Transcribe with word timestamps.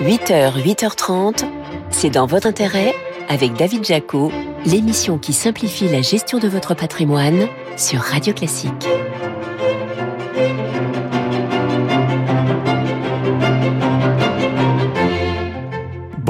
8h, 0.00 0.62
8h30, 0.62 1.44
c'est 1.90 2.08
dans 2.08 2.24
votre 2.24 2.46
intérêt 2.46 2.94
avec 3.28 3.52
David 3.52 3.84
Jaco, 3.84 4.32
l'émission 4.64 5.18
qui 5.18 5.34
simplifie 5.34 5.90
la 5.90 6.00
gestion 6.00 6.38
de 6.38 6.48
votre 6.48 6.74
patrimoine 6.74 7.46
sur 7.76 8.00
Radio 8.00 8.32
Classique. 8.32 8.88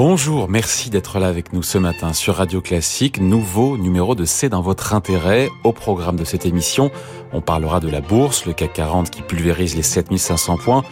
Bonjour, 0.03 0.49
merci 0.49 0.89
d'être 0.89 1.19
là 1.19 1.27
avec 1.27 1.53
nous 1.53 1.63
ce 1.63 1.77
matin 1.77 2.11
sur 2.11 2.35
Radio 2.35 2.59
Classique. 2.59 3.21
Nouveau 3.21 3.77
numéro 3.77 4.15
de 4.15 4.25
C'est 4.25 4.49
dans 4.49 4.61
votre 4.61 4.93
intérêt. 4.93 5.47
Au 5.63 5.71
programme 5.71 6.17
de 6.17 6.25
cette 6.25 6.45
émission, 6.45 6.91
on 7.31 7.39
parlera 7.39 7.79
de 7.79 7.87
la 7.87 8.01
bourse, 8.01 8.45
le 8.45 8.51
CAC 8.51 8.73
40 8.73 9.09
qui 9.11 9.21
pulvérise 9.21 9.77
les 9.77 9.83
7500 9.83 10.57
points, 10.57 10.83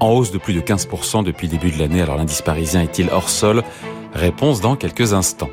en 0.00 0.10
hausse 0.10 0.30
de 0.30 0.38
plus 0.38 0.54
de 0.54 0.60
15% 0.60 1.24
depuis 1.24 1.46
le 1.46 1.52
début 1.52 1.70
de 1.70 1.78
l'année. 1.78 2.02
Alors 2.02 2.16
l'indice 2.16 2.42
parisien 2.42 2.82
est-il 2.82 3.08
hors 3.10 3.28
sol? 3.28 3.62
Réponse 4.14 4.60
dans 4.60 4.76
quelques 4.76 5.12
instants. 5.12 5.50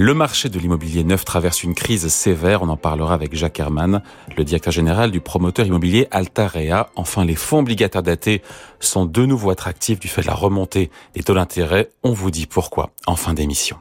Le 0.00 0.14
marché 0.14 0.48
de 0.48 0.60
l'immobilier 0.60 1.02
neuf 1.02 1.24
traverse 1.24 1.64
une 1.64 1.74
crise 1.74 2.06
sévère. 2.06 2.62
On 2.62 2.68
en 2.68 2.76
parlera 2.76 3.14
avec 3.14 3.34
Jacques 3.34 3.58
Herman, 3.58 4.00
le 4.36 4.44
directeur 4.44 4.72
général 4.72 5.10
du 5.10 5.20
promoteur 5.20 5.66
immobilier 5.66 6.06
Altarea. 6.12 6.88
Enfin, 6.94 7.24
les 7.24 7.34
fonds 7.34 7.58
obligataires 7.58 8.04
datés 8.04 8.42
sont 8.78 9.06
de 9.06 9.26
nouveau 9.26 9.50
attractifs 9.50 9.98
du 9.98 10.06
fait 10.06 10.22
de 10.22 10.28
la 10.28 10.34
remontée 10.34 10.92
des 11.14 11.24
taux 11.24 11.34
d'intérêt. 11.34 11.88
On 12.04 12.12
vous 12.12 12.30
dit 12.30 12.46
pourquoi 12.46 12.90
en 13.06 13.16
fin 13.16 13.34
d'émission. 13.34 13.76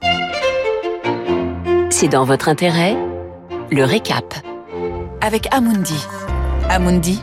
C'est 1.91 2.07
dans 2.07 2.25
votre 2.25 2.49
intérêt 2.49 2.97
Le 3.69 3.83
récap. 3.83 4.33
Avec 5.21 5.47
Amundi. 5.53 6.03
Amundi, 6.67 7.21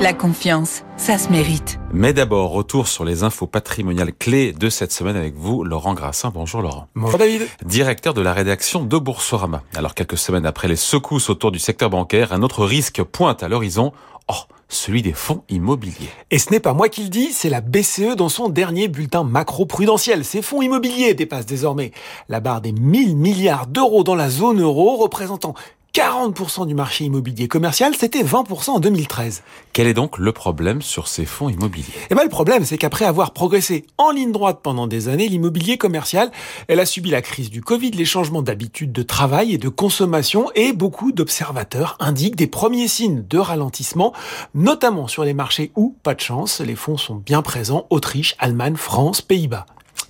la 0.00 0.12
confiance, 0.12 0.82
ça 0.96 1.16
se 1.16 1.30
mérite. 1.30 1.78
Mais 1.92 2.12
d'abord, 2.12 2.50
retour 2.50 2.88
sur 2.88 3.04
les 3.04 3.22
infos 3.22 3.46
patrimoniales 3.46 4.12
clés 4.12 4.52
de 4.52 4.68
cette 4.68 4.92
semaine 4.92 5.16
avec 5.16 5.34
vous, 5.34 5.64
Laurent 5.64 5.94
Grassin. 5.94 6.30
Bonjour 6.34 6.60
Laurent. 6.60 6.88
Bonjour 6.94 7.18
David. 7.18 7.42
Directeur 7.64 8.12
de 8.12 8.20
la 8.20 8.32
rédaction 8.32 8.84
de 8.84 8.98
Boursorama. 8.98 9.62
Alors 9.74 9.94
quelques 9.94 10.18
semaines 10.18 10.46
après 10.46 10.68
les 10.68 10.76
secousses 10.76 11.30
autour 11.30 11.52
du 11.52 11.58
secteur 11.58 11.90
bancaire, 11.90 12.32
un 12.32 12.42
autre 12.42 12.66
risque 12.66 13.02
pointe 13.02 13.42
à 13.42 13.48
l'horizon. 13.48 13.92
Oh, 14.28 14.34
celui 14.68 15.02
des 15.02 15.12
fonds 15.12 15.42
immobiliers. 15.48 16.10
Et 16.30 16.38
ce 16.38 16.50
n'est 16.50 16.60
pas 16.60 16.72
moi 16.72 16.88
qui 16.88 17.02
le 17.02 17.08
dis, 17.08 17.32
c'est 17.32 17.50
la 17.50 17.60
BCE 17.60 18.16
dans 18.16 18.28
son 18.28 18.48
dernier 18.48 18.88
bulletin 18.88 19.22
macro-prudentiel. 19.22 20.24
Ces 20.24 20.42
fonds 20.42 20.62
immobiliers 20.62 21.14
dépassent 21.14 21.46
désormais 21.46 21.92
la 22.28 22.40
barre 22.40 22.60
des 22.60 22.72
1000 22.72 23.16
milliards 23.16 23.66
d'euros 23.66 24.04
dans 24.04 24.14
la 24.14 24.30
zone 24.30 24.60
euro, 24.60 24.96
représentant 24.96 25.54
40% 25.94 26.66
du 26.66 26.74
marché 26.74 27.04
immobilier 27.04 27.46
commercial, 27.46 27.94
c'était 27.94 28.24
20% 28.24 28.70
en 28.70 28.80
2013. 28.80 29.44
Quel 29.72 29.86
est 29.86 29.94
donc 29.94 30.18
le 30.18 30.32
problème 30.32 30.82
sur 30.82 31.06
ces 31.06 31.24
fonds 31.24 31.48
immobiliers? 31.48 31.84
Eh 32.10 32.16
ben 32.16 32.24
le 32.24 32.28
problème, 32.28 32.64
c'est 32.64 32.78
qu'après 32.78 33.04
avoir 33.04 33.32
progressé 33.32 33.86
en 33.96 34.10
ligne 34.10 34.32
droite 34.32 34.58
pendant 34.60 34.88
des 34.88 35.06
années, 35.06 35.28
l'immobilier 35.28 35.78
commercial, 35.78 36.32
elle 36.66 36.80
a 36.80 36.86
subi 36.86 37.10
la 37.10 37.22
crise 37.22 37.48
du 37.48 37.60
Covid, 37.60 37.92
les 37.92 38.04
changements 38.04 38.42
d'habitude 38.42 38.90
de 38.90 39.04
travail 39.04 39.54
et 39.54 39.58
de 39.58 39.68
consommation, 39.68 40.50
et 40.56 40.72
beaucoup 40.72 41.12
d'observateurs 41.12 41.96
indiquent 42.00 42.34
des 42.34 42.48
premiers 42.48 42.88
signes 42.88 43.24
de 43.30 43.38
ralentissement, 43.38 44.12
notamment 44.52 45.06
sur 45.06 45.22
les 45.22 45.32
marchés 45.32 45.70
où, 45.76 45.94
pas 46.02 46.16
de 46.16 46.20
chance, 46.20 46.60
les 46.60 46.74
fonds 46.74 46.98
sont 46.98 47.22
bien 47.24 47.40
présents, 47.40 47.86
Autriche, 47.90 48.34
Allemagne, 48.40 48.74
France, 48.74 49.22
Pays-Bas. 49.22 49.66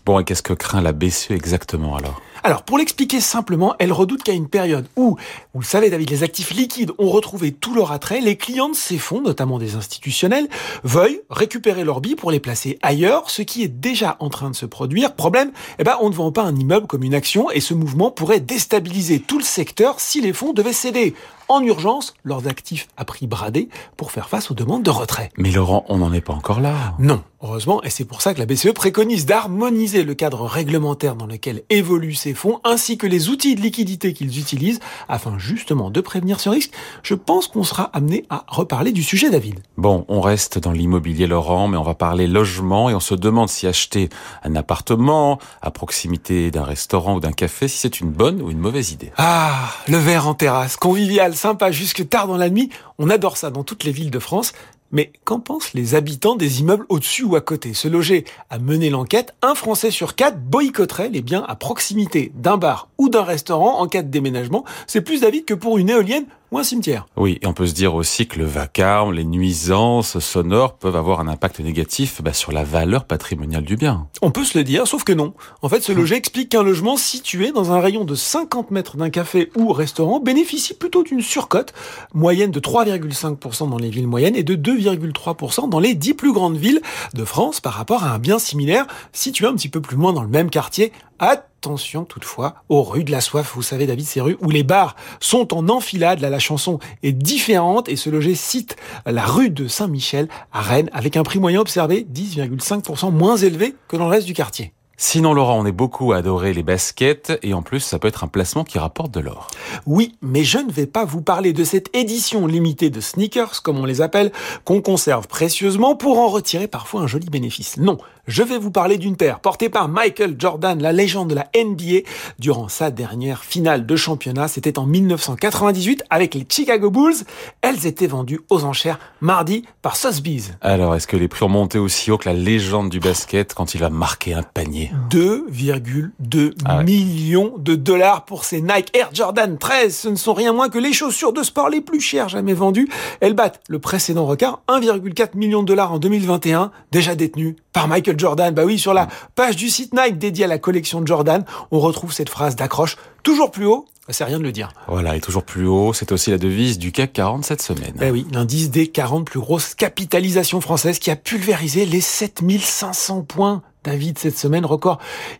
Bon, 0.07 0.19
et 0.19 0.25
qu'est-ce 0.25 0.43
que 0.43 0.55
craint 0.55 0.81
la 0.81 0.93
BCE 0.93 1.33
exactement 1.33 1.95
alors? 1.97 2.23
Alors, 2.47 2.63
pour 2.63 2.77
l'expliquer 2.77 3.23
simplement, 3.23 3.75
elle 3.79 3.91
redoute 3.91 4.23
qu'à 4.23 4.35
une 4.35 4.51
période 4.51 4.87
où, 4.97 5.17
vous 5.55 5.61
le 5.61 5.65
savez 5.65 5.89
David, 5.89 6.11
les 6.11 6.23
actifs 6.23 6.51
liquides 6.51 6.93
ont 6.99 7.09
retrouvé 7.09 7.53
tout 7.53 7.75
leur 7.75 7.91
attrait, 7.91 8.21
les 8.21 8.37
clients 8.37 8.69
de 8.69 8.75
ces 8.75 8.99
fonds, 8.99 9.23
notamment 9.23 9.59
des 9.59 9.77
institutionnels, 9.77 10.51
veuillent 10.83 11.23
récupérer 11.31 11.85
leurs 11.85 12.03
billes 12.03 12.17
pour 12.17 12.31
les 12.31 12.41
placer 12.41 12.79
ailleurs, 12.83 13.31
ce 13.31 13.41
qui 13.41 13.63
est 13.63 13.69
déjà 13.69 14.19
en 14.21 14.29
train 14.29 14.51
de 14.51 14.55
se 14.55 14.67
produire. 14.67 15.15
Problème, 15.15 15.53
eh 15.79 15.85
ben, 15.85 15.97
on 16.03 16.11
ne 16.11 16.15
vend 16.15 16.33
pas 16.33 16.43
un 16.43 16.55
immeuble 16.55 16.87
comme 16.87 17.03
une 17.03 17.15
action 17.15 17.51
et 17.51 17.61
ce 17.61 17.73
mouvement 17.73 18.11
pourrait 18.11 18.41
déstabiliser 18.41 19.21
tout 19.21 19.39
le 19.39 19.45
secteur 19.45 19.99
si 19.99 20.21
les 20.21 20.35
fonds 20.35 20.53
devaient 20.53 20.75
céder 20.75 21.15
en 21.49 21.63
urgence 21.63 22.15
leurs 22.25 22.49
actifs 22.49 22.89
à 22.97 23.05
prix 23.05 23.27
bradé 23.27 23.69
pour 23.97 24.13
faire 24.13 24.29
face 24.29 24.51
aux 24.51 24.55
demandes 24.55 24.83
de 24.83 24.91
retrait. 24.91 25.31
Mais 25.37 25.51
Laurent, 25.51 25.85
on 25.89 25.99
n'en 25.99 26.13
est 26.13 26.21
pas 26.21 26.33
encore 26.33 26.61
là. 26.61 26.95
Non, 26.99 27.23
heureusement, 27.43 27.83
et 27.83 27.91
c'est 27.91 28.05
pour 28.05 28.23
ça 28.23 28.35
que 28.35 28.39
la 28.39 28.47
BCE 28.47 28.73
préconise 28.73 29.27
d'harmoniser 29.27 30.03
le 30.03 30.15
cadre 30.15 30.43
réglementaire 30.43 31.17
dans 31.17 31.27
lequel 31.27 31.63
évoluent 31.71 32.15
ces 32.15 32.35
fonds, 32.35 32.61
ainsi 32.65 32.99
que 32.99 33.07
les 33.07 33.29
outils 33.29 33.55
de 33.55 33.61
liquidité 33.61 34.13
qu'ils 34.13 34.39
utilisent, 34.39 34.81
afin 35.09 35.39
justement 35.39 35.91
de 35.91 36.01
prévenir 36.01 36.41
ce 36.41 36.49
risque. 36.49 36.73
Je 37.03 37.15
pense 37.15 37.49
qu'on 37.49 37.65
sera 37.65 37.85
amené 37.93 38.25
à 38.31 38.45
reparler 38.49 38.93
du 38.93 39.03
sujet, 39.03 39.31
David. 39.31 39.61
Bon, 39.77 40.05
on 40.09 40.21
reste 40.21 40.59
dans 40.59 40.73
l'immobilier, 40.73 41.27
Laurent, 41.27 41.69
mais 41.69 41.77
on 41.77 41.83
va 41.83 41.95
parler 41.95 42.27
logement, 42.27 42.91
et 42.91 42.95
on 42.95 43.01
se 43.01 43.15
demande 43.15 43.49
si 43.49 43.67
acheter 43.67 44.09
un 44.43 44.57
appartement 44.57 45.39
à 45.63 45.71
proximité 45.71 46.51
d'un 46.51 46.65
restaurant 46.65 47.17
ou 47.17 47.21
d'un 47.21 47.33
café, 47.33 47.69
si 47.69 47.79
c'est 47.79 48.01
une 48.01 48.11
bonne 48.11 48.41
ou 48.41 48.51
une 48.51 48.59
mauvaise 48.59 48.93
idée. 48.93 49.13
Ah, 49.19 49.71
le 49.89 49.99
verre 49.99 50.29
en 50.29 50.35
terrasse, 50.35 50.77
convivial 50.77 51.34
sympa 51.37 51.71
jusque 51.71 52.09
tard 52.09 52.27
dans 52.27 52.37
la 52.37 52.51
nuit. 52.51 52.71
On 52.99 53.11
adore 53.11 53.37
ça 53.37 53.51
dans 53.51 53.65
toutes 53.65 53.85
les 53.85 53.93
villes 53.93 54.11
de 54.11 54.19
France. 54.19 54.53
Mais 54.93 55.13
qu'en 55.25 55.41
pensent 55.41 55.75
les 55.75 55.97
habitants 55.97 56.37
des 56.37 56.61
immeubles 56.61 56.87
au-dessus 56.89 57.25
ou 57.25 57.35
à 57.35 57.41
côté? 57.41 57.75
Se 57.75 57.89
loger 57.89 58.25
à 58.49 58.61
mener 58.61 58.91
l'enquête, 58.91 59.35
un 59.43 59.57
Français 59.57 59.91
sur 59.91 60.15
quatre 60.15 60.39
boycotterait 60.39 61.09
les 61.09 61.21
biens 61.21 61.45
à 61.49 61.57
proximité 61.57 62.31
d'un 62.37 62.59
bar 62.59 62.89
ou 62.97 63.09
d'un 63.09 63.25
restaurant 63.25 63.81
en 63.81 63.89
cas 63.89 64.03
de 64.03 64.09
déménagement. 64.09 64.65
C'est 64.87 65.01
plus 65.01 65.23
d'avis 65.23 65.45
que 65.45 65.55
pour 65.55 65.79
une 65.79 65.91
éolienne 65.91 66.27
ou 66.55 66.59
un 66.59 66.63
cimetière. 66.63 67.07
Oui, 67.17 67.39
et 67.43 67.47
on 67.47 67.53
peut 67.53 67.67
se 67.67 67.75
dire 67.75 67.97
aussi 67.97 68.29
que 68.29 68.39
le 68.39 68.45
vacarme, 68.45 69.13
les 69.13 69.25
nuisances 69.25 70.21
sonores 70.21 70.75
peuvent 70.75 70.95
avoir 70.95 71.19
un 71.19 71.27
impact 71.27 71.59
négatif 71.59 72.23
bah, 72.23 72.33
sur 72.33 72.53
la 72.53 72.63
valeur 72.63 73.07
patrimoniale 73.07 73.65
du 73.65 73.77
bien. 73.77 74.07
On 74.23 74.31
peut 74.31 74.45
se 74.45 74.57
le 74.57 74.63
dire, 74.63 74.87
sauf 74.87 75.03
que 75.03 75.13
non. 75.13 75.35
En 75.63 75.69
fait, 75.69 75.83
ce 75.83 75.91
loger 75.91 76.15
explique 76.15 76.51
qu'un 76.51 76.63
logement 76.63 76.97
situé 76.97 77.51
dans 77.51 77.73
un 77.73 77.81
rayon 77.81 78.05
de 78.05 78.15
50 78.15 78.71
mètres 78.71 78.97
d'un 78.97 79.11
café 79.11 79.51
ou 79.57 79.73
restaurant 79.73 80.21
bénéficie 80.21 80.75
plutôt 80.75 81.03
d'une 81.03 81.23
surcote 81.23 81.73
moyenne 82.13 82.53
de 82.53 82.61
3,5% 82.61 83.69
dans 83.69 83.79
les 83.79 83.91
villes 83.91 84.07
moyennes 84.07 84.37
et 84.37 84.45
de 84.45 84.55
2,3% 84.55 85.69
dans 85.69 85.81
les 85.81 85.95
10 85.95 86.15
plus 86.15 86.33
grandes 86.33 86.57
villes 86.57 86.83
de 87.15 87.25
France 87.25 87.61
par 87.61 87.73
rapport 87.73 88.05
à 88.05 88.13
un 88.13 88.19
bien 88.19 88.39
similaire 88.39 88.87
situé 89.13 89.47
un 89.47 89.55
petit 89.55 89.69
peu 89.69 89.81
plus 89.81 89.97
loin 89.97 90.13
dans 90.13 90.23
le 90.23 90.29
même 90.29 90.51
quartier. 90.51 90.93
Attention 91.19 92.05
toutefois 92.05 92.57
aux 92.69 92.83
rues 92.83 93.05
de 93.05 93.11
la 93.11 93.21
soif, 93.21 93.53
vous 93.55 93.63
savez 93.63 93.87
David, 93.87 94.05
ces 94.05 94.21
rues 94.21 94.37
où 94.41 94.51
les 94.51 94.63
bars 94.63 94.97
sont 95.21 95.55
en 95.55 95.69
enfilade, 95.69 96.21
là 96.21 96.29
la 96.29 96.39
chanson 96.39 96.79
est 97.03 97.13
différente 97.13 97.89
et 97.89 97.97
ce 97.97 98.11
loger 98.11 98.35
cite 98.35 98.77
la 99.07 99.25
rue 99.25 99.51
de 99.51 99.69
Saint-Michel 99.69 100.29
à 100.53 100.61
Rennes 100.61 100.91
avec 100.93 101.17
un 101.17 101.23
prix 101.23 101.39
moyen 101.39 101.61
observé 101.61 102.07
10,5% 102.13 103.13
moins 103.13 103.37
élevé 103.37 103.75
que 103.89 103.97
dans 103.97 104.05
le 104.05 104.11
reste 104.11 104.27
du 104.27 104.35
quartier. 104.35 104.73
Sinon, 104.97 105.35
Laurent, 105.35 105.59
on 105.59 105.67
est 105.67 105.73
beaucoup 105.73 106.13
à 106.13 106.19
adorer 106.19 106.53
les 106.53 106.63
baskets 106.63 107.33
et 107.43 107.53
en 107.53 107.63
plus, 107.63 107.81
ça 107.81 107.99
peut 107.99 108.07
être 108.07 108.23
un 108.23 108.29
placement 108.29 108.63
qui 108.63 108.79
rapporte 108.79 109.11
de 109.11 109.19
l'or. 109.19 109.49
Oui, 109.87 110.15
mais 110.23 110.45
je 110.45 110.59
ne 110.59 110.71
vais 110.71 110.87
pas 110.87 111.05
vous 111.05 111.21
parler 111.21 111.53
de 111.53 111.65
cette 111.65 111.95
édition 111.97 112.47
limitée 112.47 112.91
de 112.91 113.01
sneakers, 113.01 113.63
comme 113.63 113.79
on 113.79 113.87
les 113.87 114.03
appelle, 114.03 114.31
qu'on 114.65 114.81
conserve 114.81 115.27
précieusement 115.27 115.97
pour 115.97 116.21
en 116.21 116.29
retirer 116.29 116.69
parfois 116.69 117.01
un 117.01 117.07
joli 117.09 117.29
bénéfice. 117.29 117.77
Non, 117.77 117.99
je 118.27 118.43
vais 118.43 118.59
vous 118.59 118.71
parler 118.71 118.99
d'une 118.99 119.17
paire 119.17 119.41
portée 119.41 119.69
par 119.69 119.89
Michael 119.89 120.37
Jordan, 120.39 120.81
la 120.81 120.93
légende 120.93 121.31
de 121.31 121.35
la 121.35 121.49
NBA, 121.55 122.09
durant 122.39 122.69
sa 122.69 122.91
dernière 122.91 123.45
finale 123.45 123.87
de 123.87 123.97
championnat. 123.97 124.49
C'était 124.49 124.79
en 124.79 124.87
1998 124.87 126.05
avec 126.11 126.35
les 126.35 126.47
Chicago 126.49 126.91
Bulls. 126.91 127.25
Elles 127.61 127.87
étaient 127.87 128.07
vendues 128.07 128.41
aux 128.51 128.65
enchères 128.65 128.99
mardi 129.21 129.65
par 129.83 129.97
Sotheby's. 129.97 130.53
Alors, 130.61 130.95
est-ce 130.95 131.07
que 131.07 131.17
les 131.17 131.29
prix 131.29 131.45
ont 131.45 131.49
monté 131.49 131.79
aussi 131.79 132.11
haut 132.11 132.19
que 132.19 132.29
la 132.29 132.35
légende 132.35 132.91
du 132.91 133.01
basket 133.01 133.55
quand 133.55 133.75
il 133.75 133.85
a 133.85 133.91
marqué 133.91 134.33
un 134.33 134.43
panier 134.43 134.91
2,2 135.11 136.55
ah 136.65 136.83
millions 136.83 137.55
de 137.59 137.75
dollars 137.75 138.25
pour 138.25 138.45
ces 138.45 138.61
Nike 138.61 138.97
Air 138.97 139.11
Jordan 139.13 139.59
13. 139.59 139.97
Ce 139.97 140.09
ne 140.09 140.17
sont 140.17 140.35
rien 140.35 140.53
moins 140.53 140.69
que 140.69 140.79
les 140.79 140.93
chaussures 140.93 141.33
de 141.33 141.43
sport 141.43 141.69
les 141.69 141.81
plus 141.81 142.01
chères 142.01 142.29
jamais 142.29 142.55
vendues. 142.55 142.89
Elles 143.21 143.35
battent 143.35 143.61
le 143.69 143.79
précédent 143.79 144.27
record, 144.27 144.63
1,4 144.69 145.37
million 145.37 145.63
de 145.63 145.69
dollars 145.69 145.93
en 145.93 145.99
2021, 145.99 146.71
déjà 146.91 147.15
détenu 147.15 147.57
par 147.73 147.89
Michael 147.89 148.14
Jordan. 148.19 148.55
Bah 148.55 148.65
oui, 148.65 148.79
sur 148.79 148.95
la 148.95 149.09
page 149.35 149.57
du 149.57 149.69
site 149.71 149.95
Nike 149.95 150.19
dédié 150.19 150.45
à 150.45 150.49
la 150.49 150.59
collection 150.59 151.01
de 151.01 151.07
Jordan, 151.07 151.45
on 151.71 151.81
retrouve 151.81 152.13
cette 152.13 152.29
phrase 152.29 152.57
d'accroche 152.57 152.97
toujours 153.23 153.51
plus 153.51 153.67
haut, 153.67 153.87
c'est 154.11 154.25
rien 154.25 154.39
de 154.39 154.45
le 154.45 154.53
dire. 154.53 154.69
Voilà, 154.87 155.17
et 155.17 155.21
toujours 155.21 155.45
plus 155.45 155.67
haut, 155.67 155.95
c'est 155.95 156.13
aussi 156.13 156.31
la 156.31 156.37
devise 156.37 156.79
du 156.79 156.93
CAC 156.93 157.15
40 157.15 157.45
cette 157.45 157.63
semaine. 157.63 157.95
Eh 158.03 158.11
oui, 158.11 158.27
l'indice 158.33 158.71
des 158.71 158.89
40 158.89 159.25
plus 159.25 159.41
grosses 159.41 159.75
capitalisations 159.75 160.61
françaises 160.61 160.99
qui 160.99 161.11
a 161.11 161.17
pulvérisé 161.17 161.87
les 161.87 162.03
7500 162.03 163.23
points 163.23 163.63
David 163.83 164.19
cette 164.19 164.39
semaine, 164.39 164.65
record 164.65 164.99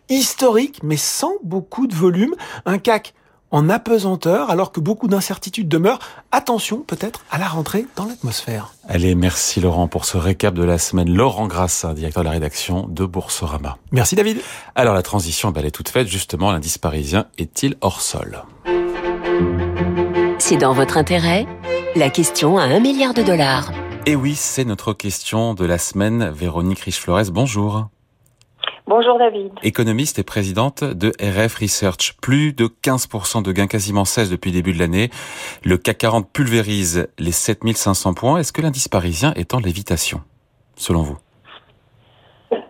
historique, 0.09 0.79
mais 0.83 0.97
sans 0.97 1.33
beaucoup 1.43 1.87
de 1.87 1.95
volume. 1.95 2.35
Un 2.65 2.77
CAC 2.77 3.13
en 3.51 3.69
apesanteur, 3.69 4.49
alors 4.49 4.71
que 4.71 4.79
beaucoup 4.79 5.07
d'incertitudes 5.07 5.67
demeurent. 5.67 5.99
Attention 6.31 6.79
peut-être 6.79 7.21
à 7.31 7.37
la 7.37 7.47
rentrée 7.47 7.85
dans 7.95 8.05
l'atmosphère. 8.05 8.73
Allez, 8.87 9.15
merci 9.15 9.61
Laurent 9.61 9.87
pour 9.87 10.05
ce 10.05 10.17
récap 10.17 10.53
de 10.53 10.63
la 10.63 10.77
semaine. 10.77 11.13
Laurent 11.13 11.47
Grassin, 11.47 11.93
directeur 11.93 12.23
de 12.23 12.25
la 12.25 12.33
rédaction 12.33 12.87
de 12.87 13.05
Boursorama. 13.05 13.77
Merci 13.91 14.15
David. 14.15 14.39
Alors 14.75 14.93
la 14.93 15.03
transition, 15.03 15.53
elle 15.55 15.65
est 15.65 15.71
toute 15.71 15.89
faite. 15.89 16.07
Justement, 16.07 16.51
l'indice 16.51 16.77
parisien 16.77 17.27
est-il 17.37 17.75
hors 17.81 18.01
sol? 18.01 18.43
C'est 20.39 20.57
dans 20.57 20.73
votre 20.73 20.97
intérêt? 20.97 21.47
La 21.95 22.09
question 22.09 22.57
à 22.57 22.63
un 22.63 22.79
milliard 22.79 23.13
de 23.13 23.23
dollars. 23.23 23.71
Et 24.05 24.15
oui, 24.15 24.35
c'est 24.35 24.65
notre 24.65 24.93
question 24.93 25.53
de 25.53 25.65
la 25.65 25.77
semaine. 25.77 26.29
Véronique 26.29 26.81
Riche-Flores, 26.81 27.31
bonjour. 27.31 27.87
Bonjour 28.87 29.17
David. 29.17 29.51
Économiste 29.63 30.19
et 30.19 30.23
présidente 30.23 30.83
de 30.83 31.09
RF 31.19 31.55
Research. 31.55 32.15
Plus 32.21 32.53
de 32.53 32.67
15% 32.67 33.41
de 33.41 33.51
gains, 33.51 33.65
quasiment 33.65 34.05
16 34.05 34.29
depuis 34.29 34.51
le 34.51 34.57
début 34.57 34.73
de 34.73 34.79
l'année. 34.79 35.09
Le 35.63 35.77
CAC 35.77 35.97
40 35.97 36.31
pulvérise 36.31 37.07
les 37.17 37.31
7500 37.31 38.13
points. 38.13 38.37
Est-ce 38.37 38.53
que 38.53 38.61
l'indice 38.61 38.87
parisien 38.87 39.33
est 39.33 39.55
en 39.55 39.59
lévitation, 39.59 40.21
selon 40.75 41.01
vous? 41.01 41.17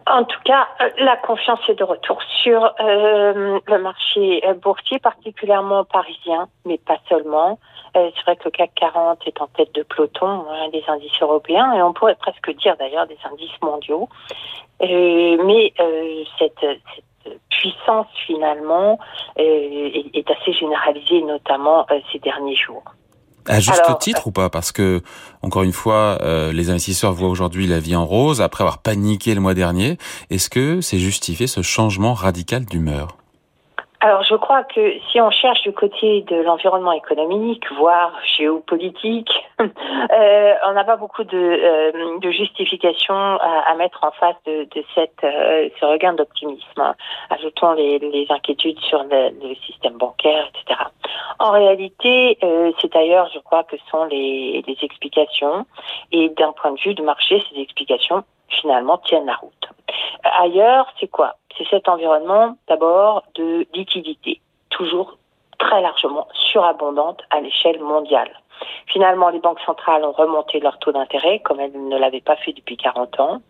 En 0.07 0.23
tout 0.23 0.39
cas, 0.45 0.67
euh, 0.79 0.89
la 1.00 1.17
confiance 1.17 1.59
est 1.67 1.75
de 1.75 1.83
retour 1.83 2.21
sur 2.41 2.63
euh, 2.79 3.59
le 3.67 3.77
marché 3.79 4.41
boursier, 4.62 5.00
particulièrement 5.00 5.83
parisien, 5.83 6.47
mais 6.63 6.77
pas 6.77 6.97
seulement. 7.09 7.59
Euh, 7.97 8.09
c'est 8.15 8.23
vrai 8.23 8.35
que 8.35 8.44
le 8.45 8.51
CAC 8.51 8.71
40 8.75 9.19
est 9.25 9.41
en 9.41 9.47
tête 9.47 9.73
de 9.73 9.83
peloton 9.83 10.45
hein, 10.50 10.69
des 10.71 10.83
indices 10.88 11.21
européens 11.21 11.73
et 11.73 11.81
on 11.81 11.94
pourrait 11.94 12.15
presque 12.15 12.56
dire 12.57 12.75
d'ailleurs 12.77 13.07
des 13.07 13.17
indices 13.31 13.62
mondiaux. 13.62 14.09
Mais 14.81 15.74
cette, 16.39 16.54
cette, 16.60 17.39
puissance 17.50 18.07
finalement 18.27 19.00
est, 19.36 20.06
est, 20.13 20.30
assez 20.30 20.54
généralisée, 20.54 21.24
notamment 21.24 21.88
ces 22.12 22.19
derniers 22.19 22.56
jours. 22.56 22.83
À 23.48 23.60
juste 23.60 23.83
titre 24.00 24.27
ou 24.27 24.31
pas? 24.31 24.50
Parce 24.50 24.72
que, 24.72 25.01
encore 25.44 25.63
une 25.63 25.72
fois, 25.72 26.18
euh, 26.22 26.51
les 26.51 26.69
investisseurs 26.69 27.13
voient 27.13 27.30
aujourd'hui 27.30 27.68
la 27.68 27.80
vie 27.80 27.95
en 27.95 28.06
rose 28.06 28.42
après 28.42 28.63
avoir 28.63 28.80
paniqué 28.80 29.36
le 29.36 29.42
mois 29.42 29.54
dernier. 29.54 29.98
Est-ce 30.30 30.50
que 30.50 30.81
c'est 30.81 30.98
justifié 30.98 31.45
ce 31.45 31.62
changement 31.62 32.13
radical 32.13 32.66
d'humeur? 32.66 33.18
Alors 34.06 34.22
je 34.22 34.36
crois 34.36 34.63
que 34.63 35.00
si 35.10 35.19
on 35.19 35.31
cherche 35.31 35.63
du 35.63 35.74
côté 35.74 36.22
de 36.28 36.36
l'environnement 36.44 36.92
économique, 36.92 37.63
voire 37.72 38.13
géopolitique, 38.38 39.31
euh, 39.60 40.54
on 40.68 40.74
n'a 40.74 40.84
pas 40.84 40.96
beaucoup 40.96 41.24
de, 41.24 41.36
euh, 41.36 42.19
de 42.19 42.30
justification 42.30 43.16
à, 43.16 43.74
mettre 43.80 44.04
en 44.04 44.12
face 44.12 44.36
de, 44.46 44.66
de 44.75 44.84
cette, 44.94 45.24
euh, 45.24 45.69
ce 45.80 45.86
regain 45.88 46.13
d'optimisme. 46.13 46.94
Ajoutons 47.31 47.74
les, 47.74 47.98
les, 47.98 48.28
inquiétudes 48.30 48.80
sur 48.81 49.02
le, 49.06 49.31
le, 49.42 49.56
système 49.66 49.98
bancaire, 49.98 50.51
etc. 50.54 50.81
En 51.40 51.50
réalité, 51.50 52.38
c'est 52.80 52.94
d'ailleurs, 52.94 53.28
je 53.34 53.40
crois, 53.40 53.63
que 53.63 53.75
sont 53.90 54.04
les, 54.04 54.63
les 54.68 54.78
explications. 54.84 55.66
Et 56.12 56.30
d'un 56.30 56.51
point 56.51 56.74
de 56.74 56.80
vue 56.80 56.94
du 56.94 57.01
marché, 57.01 57.44
ces 57.50 57.60
explications 57.60 58.24
finalement 58.50 58.97
tiennent 59.00 59.25
la 59.25 59.36
route. 59.36 59.69
Ailleurs, 60.39 60.88
c'est 61.00 61.07
quoi? 61.07 61.36
C'est 61.57 61.68
cet 61.69 61.88
environnement 61.88 62.57
d'abord 62.68 63.24
de 63.36 63.65
liquidité, 63.74 64.42
toujours 64.69 65.18
très 65.57 65.81
largement 65.81 66.27
surabondante 66.33 67.21
à 67.30 67.39
l'échelle 67.39 67.80
mondiale. 67.80 68.30
Finalement, 68.88 69.30
les 69.30 69.39
banques 69.39 69.59
centrales 69.65 70.03
ont 70.03 70.12
remonté 70.12 70.59
leur 70.59 70.80
taux 70.80 70.92
d'intérêt 70.92 71.39
comme 71.39 71.59
elles 71.59 71.74
ne 71.74 71.97
l'avaient 71.97 72.21
pas 72.21 72.36
fait 72.38 72.53
depuis 72.53 72.77
40 72.77 73.19
ans 73.19 73.42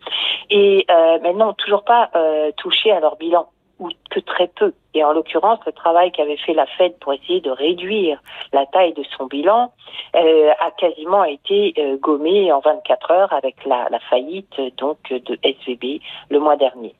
et 0.50 0.84
euh, 0.90 1.18
maintenant 1.20 1.52
toujours 1.52 1.84
pas 1.84 2.10
euh, 2.16 2.50
touché 2.56 2.90
à 2.90 3.00
leur 3.00 3.16
bilan 3.16 3.46
ou 3.78 3.88
que 4.10 4.20
très 4.20 4.48
peu. 4.48 4.72
Et 4.94 5.04
en 5.04 5.12
l'occurrence, 5.12 5.58
le 5.66 5.72
travail 5.72 6.10
qu'avait 6.12 6.36
fait 6.38 6.54
la 6.54 6.66
Fed 6.66 6.98
pour 6.98 7.12
essayer 7.12 7.40
de 7.40 7.50
réduire 7.50 8.20
la 8.52 8.64
taille 8.66 8.94
de 8.94 9.04
son 9.16 9.26
bilan 9.26 9.72
euh, 10.14 10.50
a 10.58 10.70
quasiment 10.72 11.24
été 11.24 11.74
euh, 11.78 11.96
gommé 11.98 12.50
en 12.52 12.60
24 12.60 13.10
heures 13.10 13.32
avec 13.32 13.64
la, 13.64 13.88
la, 13.90 13.98
faillite 14.00 14.60
donc 14.78 14.98
de 15.10 15.38
SVB 15.42 16.00
le 16.30 16.38
mois 16.38 16.56
dernier. 16.56 16.94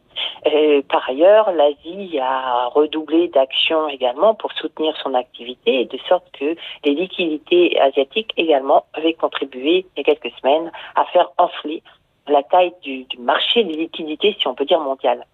Euh, 0.47 0.83
par 0.89 1.09
ailleurs, 1.09 1.53
l'Asie 1.53 2.19
a 2.19 2.67
redoublé 2.69 3.29
d'actions 3.29 3.89
également 3.89 4.35
pour 4.35 4.53
soutenir 4.53 4.97
son 5.03 5.15
activité, 5.15 5.85
de 5.85 5.99
sorte 6.09 6.31
que 6.39 6.57
les 6.85 6.95
liquidités 6.95 7.79
asiatiques 7.81 8.33
également 8.37 8.85
avaient 8.95 9.15
contribué 9.15 9.87
il 9.97 9.99
y 9.99 10.01
a 10.01 10.15
quelques 10.15 10.35
semaines 10.39 10.71
à 10.95 11.05
faire 11.07 11.31
enfler 11.39 11.83
la 12.29 12.43
taille 12.43 12.75
du, 12.83 13.05
du 13.05 13.19
marché 13.19 13.65
des 13.65 13.75
liquidités, 13.75 14.37
si 14.39 14.47
on 14.49 14.55
peut 14.55 14.65
dire 14.65 14.81
mondial. 14.81 15.25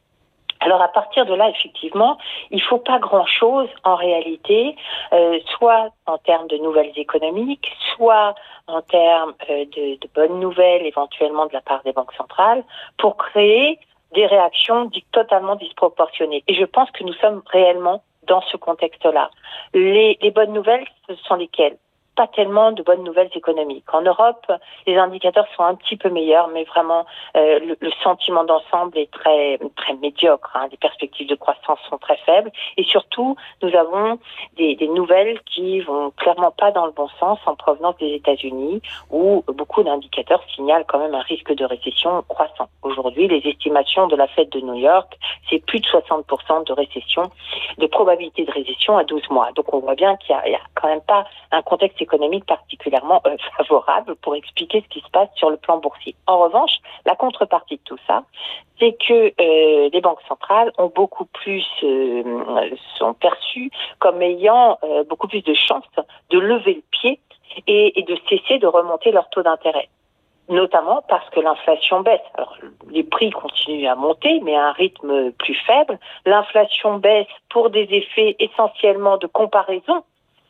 Alors 0.62 0.80
à 0.80 0.88
partir 0.88 1.26
de 1.26 1.34
là, 1.34 1.48
effectivement, 1.48 2.18
il 2.52 2.62
faut 2.62 2.78
pas 2.78 3.00
grand-chose 3.00 3.68
en 3.82 3.96
réalité, 3.96 4.76
euh, 5.12 5.40
soit 5.56 5.90
en 6.06 6.18
termes 6.18 6.46
de 6.46 6.56
nouvelles 6.56 6.92
économiques, 6.96 7.68
soit 7.94 8.34
en 8.68 8.80
termes 8.80 9.34
euh, 9.50 9.64
de, 9.64 9.98
bonnes 10.14 10.38
nouvelles 10.38 10.86
éventuellement 10.86 11.46
de 11.46 11.52
la 11.52 11.62
part 11.62 11.82
des 11.82 11.92
banques 11.92 12.12
centrales, 12.12 12.62
pour 12.96 13.16
créer 13.16 13.80
des 14.14 14.26
réactions 14.26 14.88
totalement 15.10 15.56
disproportionnées. 15.56 16.44
Et 16.46 16.54
je 16.54 16.64
pense 16.64 16.90
que 16.92 17.02
nous 17.02 17.14
sommes 17.14 17.42
réellement 17.46 18.02
dans 18.28 18.42
ce 18.42 18.56
contexte-là. 18.56 19.30
Les 19.74 20.32
bonnes 20.32 20.52
nouvelles, 20.52 20.86
ce 21.08 21.16
sont 21.16 21.34
lesquelles? 21.34 21.76
Pas 22.14 22.26
tellement 22.26 22.72
de 22.72 22.82
bonnes 22.82 23.04
nouvelles 23.04 23.30
économiques. 23.34 23.86
En 23.92 24.02
Europe, 24.02 24.50
les 24.86 24.96
indicateurs 24.96 25.46
sont 25.56 25.64
un 25.64 25.74
petit 25.74 25.96
peu 25.96 26.10
meilleurs, 26.10 26.48
mais 26.48 26.64
vraiment 26.64 27.06
euh, 27.36 27.58
le, 27.58 27.76
le, 27.80 27.90
sentiment 28.02 28.44
d'ensemble 28.44 28.98
est 28.98 29.10
très 29.10 29.58
très 29.76 29.94
médiocre. 29.94 30.50
Hein. 30.54 30.68
Les 30.70 30.76
perspectives 30.76 31.28
de 31.28 31.34
croissance 31.34 31.78
sont 31.88 31.98
très 31.98 32.18
faibles, 32.18 32.50
et 32.76 32.84
surtout, 32.84 33.36
nous 33.62 33.74
avons 33.74 34.18
des, 34.56 34.74
des, 34.76 34.88
nouvelles 34.88 35.40
qui 35.42 35.80
vont 35.80 36.10
clairement 36.10 36.50
pas 36.50 36.70
dans 36.70 36.84
le 36.84 36.92
bon 36.92 37.08
sens 37.18 37.38
en 37.46 37.54
provenance 37.54 37.96
des 37.96 38.12
États-Unis, 38.14 38.82
où 39.10 39.42
beaucoup 39.48 39.82
d'indicateurs 39.82 40.42
signalent 40.54 40.84
quand 40.86 40.98
même 40.98 41.14
un 41.14 41.22
risque 41.22 41.54
de 41.54 41.64
récession 41.64 42.22
croissant. 42.28 42.68
Aujourd'hui, 42.82 43.28
les 43.28 43.42
estimations 43.48 44.06
de 44.06 44.16
la 44.16 44.26
Fed 44.26 44.50
de 44.50 44.60
New 44.60 44.74
York, 44.74 45.18
c'est 45.48 45.64
plus 45.64 45.80
de 45.80 45.86
60% 45.86 46.66
de 46.66 46.72
récession, 46.72 47.30
de 47.78 47.86
probabilité 47.86 48.44
de 48.44 48.50
récession 48.50 48.98
à 48.98 49.04
12 49.04 49.30
mois. 49.30 49.50
Donc 49.52 49.72
on 49.72 49.78
voit 49.78 49.94
bien 49.94 50.16
qu'il 50.16 50.36
y, 50.46 50.50
y 50.50 50.54
a 50.54 50.60
quand 50.74 50.88
même 50.88 51.00
pas 51.00 51.24
un 51.52 51.62
contexte 51.62 52.01
économique 52.02 52.44
particulièrement 52.44 53.22
euh, 53.26 53.36
favorable 53.56 54.16
pour 54.16 54.34
expliquer 54.34 54.82
ce 54.82 54.88
qui 54.88 55.00
se 55.00 55.10
passe 55.10 55.28
sur 55.34 55.50
le 55.50 55.56
plan 55.56 55.78
boursier. 55.78 56.14
En 56.26 56.38
revanche, 56.38 56.76
la 57.06 57.14
contrepartie 57.14 57.76
de 57.76 57.82
tout 57.84 57.98
ça, 58.06 58.24
c'est 58.78 58.92
que 58.92 59.32
euh, 59.40 59.90
les 59.92 60.00
banques 60.00 60.22
centrales 60.28 60.72
ont 60.78 60.92
beaucoup 60.94 61.24
plus 61.26 61.66
euh, 61.82 62.70
sont 62.98 63.14
perçues 63.14 63.70
comme 63.98 64.20
ayant 64.22 64.78
beaucoup 65.08 65.28
plus 65.28 65.42
de 65.42 65.54
chances 65.54 65.84
de 66.30 66.38
lever 66.38 66.74
le 66.74 66.82
pied 66.90 67.20
et, 67.66 67.98
et 67.98 68.02
de 68.02 68.16
cesser 68.28 68.58
de 68.58 68.66
remonter 68.66 69.12
leur 69.12 69.28
taux 69.30 69.42
d'intérêt 69.42 69.88
notamment 70.48 71.02
parce 71.08 71.28
que 71.30 71.40
l'inflation 71.40 72.00
baisse. 72.00 72.20
Alors, 72.34 72.56
les 72.90 73.02
prix 73.02 73.30
continuent 73.30 73.88
à 73.88 73.94
monter, 73.94 74.40
mais 74.40 74.54
à 74.54 74.68
un 74.68 74.72
rythme 74.72 75.32
plus 75.32 75.54
faible. 75.66 75.98
L'inflation 76.26 76.98
baisse 76.98 77.26
pour 77.48 77.70
des 77.70 77.88
effets 77.90 78.36
essentiellement 78.38 79.16
de 79.18 79.26
comparaison 79.26 80.04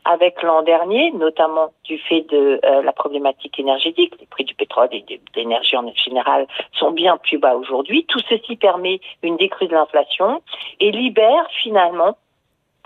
avec 0.05 0.41
l'an 0.43 0.63
dernier, 0.63 1.11
notamment 1.11 1.71
du 1.83 1.97
fait 1.97 2.21
de 2.21 2.59
euh, 2.63 2.81
la 2.83 2.91
problématique 2.91 3.59
énergétique. 3.59 4.13
Les 4.19 4.25
prix 4.25 4.43
du 4.43 4.55
pétrole 4.55 4.89
et 4.91 5.01
de 5.01 5.19
l'énergie 5.35 5.77
en 5.77 5.87
général 5.93 6.47
sont 6.73 6.91
bien 6.91 7.17
plus 7.17 7.37
bas 7.37 7.55
aujourd'hui. 7.55 8.05
Tout 8.05 8.19
ceci 8.27 8.55
permet 8.55 8.99
une 9.21 9.37
décrue 9.37 9.67
de 9.67 9.73
l'inflation 9.73 10.41
et 10.79 10.91
libère 10.91 11.47
finalement 11.61 12.17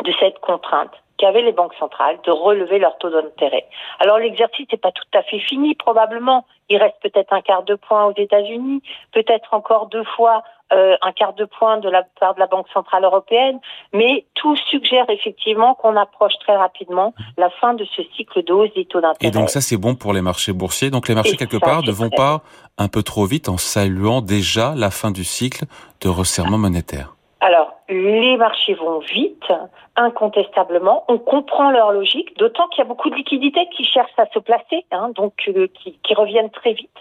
de 0.04 0.12
cette 0.20 0.40
contrainte 0.40 0.92
qu'avaient 1.18 1.42
les 1.42 1.52
banques 1.52 1.74
centrales 1.80 2.20
de 2.24 2.32
relever 2.32 2.78
leur 2.78 2.98
taux 3.00 3.10
d'intérêt. 3.10 3.66
Alors 4.00 4.20
l'exercice 4.20 4.68
n'est 4.72 4.78
pas 4.78 4.92
tout 4.92 5.04
à 5.14 5.24
fait 5.24 5.40
fini 5.40 5.74
probablement. 5.76 6.46
Il 6.70 6.78
reste 6.78 6.98
peut-être 7.02 7.34
un 7.34 7.42
quart 7.42 7.64
de 7.64 7.76
point 7.76 8.06
aux 8.06 8.14
États-Unis, 8.16 8.84
peut-être 9.14 9.54
encore 9.54 9.88
deux 9.88 10.04
fois 10.04 10.44
euh, 10.74 10.96
un 11.02 11.12
quart 11.12 11.34
de 11.34 11.46
point 11.46 11.78
de 11.78 11.90
la 11.90 12.04
part 12.20 12.36
de 12.36 12.40
la 12.40 12.48
Banque 12.48 12.68
centrale 12.74 13.04
européenne, 13.04 13.60
mais 13.94 14.26
tout 14.34 14.56
suggère 14.70 15.06
effectivement 15.10 15.76
qu'on 15.76 15.96
approche 15.96 16.34
très 16.40 16.56
rapidement 16.56 17.14
la 17.38 17.50
fin 17.50 17.74
de 17.74 17.86
ce 17.86 18.02
cycle 18.16 18.44
de 18.44 18.54
hausse 18.54 18.74
des 18.76 18.86
taux 18.86 19.02
d'intérêt. 19.02 19.30
Et 19.30 19.32
donc 19.32 19.50
ça 19.50 19.62
c'est 19.62 19.78
bon 19.78 19.96
pour 19.96 20.14
les 20.14 20.22
marchés 20.22 20.54
boursiers. 20.54 20.90
Donc 20.90 21.08
les 21.08 21.16
marchés 21.16 21.38
quelque 21.38 21.58
part 21.58 21.84
ne 21.84 21.92
vont 21.92 22.10
pas 22.10 22.42
un 22.78 22.88
peu 22.88 23.04
trop 23.04 23.26
vite 23.26 23.50
en 23.50 23.58
saluant 23.58 24.22
déjà 24.22 24.74
la 24.76 24.92
fin 24.92 25.12
du 25.12 25.24
cycle 25.24 25.66
de 26.02 26.10
resserrement 26.10 26.58
monétaire. 26.58 27.16
Alors, 27.40 27.77
les 27.90 28.36
marchés 28.38 28.74
vont 28.74 29.00
vite, 29.00 29.52
incontestablement. 29.96 31.06
On 31.08 31.18
comprend 31.18 31.72
leur 31.72 31.92
logique, 31.92 32.38
d'autant 32.38 32.68
qu'il 32.68 32.80
y 32.80 32.86
a 32.86 32.88
beaucoup 32.88 33.10
de 33.10 33.16
liquidités 33.16 33.68
qui 33.70 33.86
cherchent 33.86 34.18
à 34.18 34.26
se 34.28 34.40
placer, 34.40 34.86
hein, 34.92 35.10
donc 35.16 35.34
euh, 35.48 35.68
qui, 35.68 36.14
reviennent 36.14 36.50
très 36.50 36.74
vite. 36.74 37.00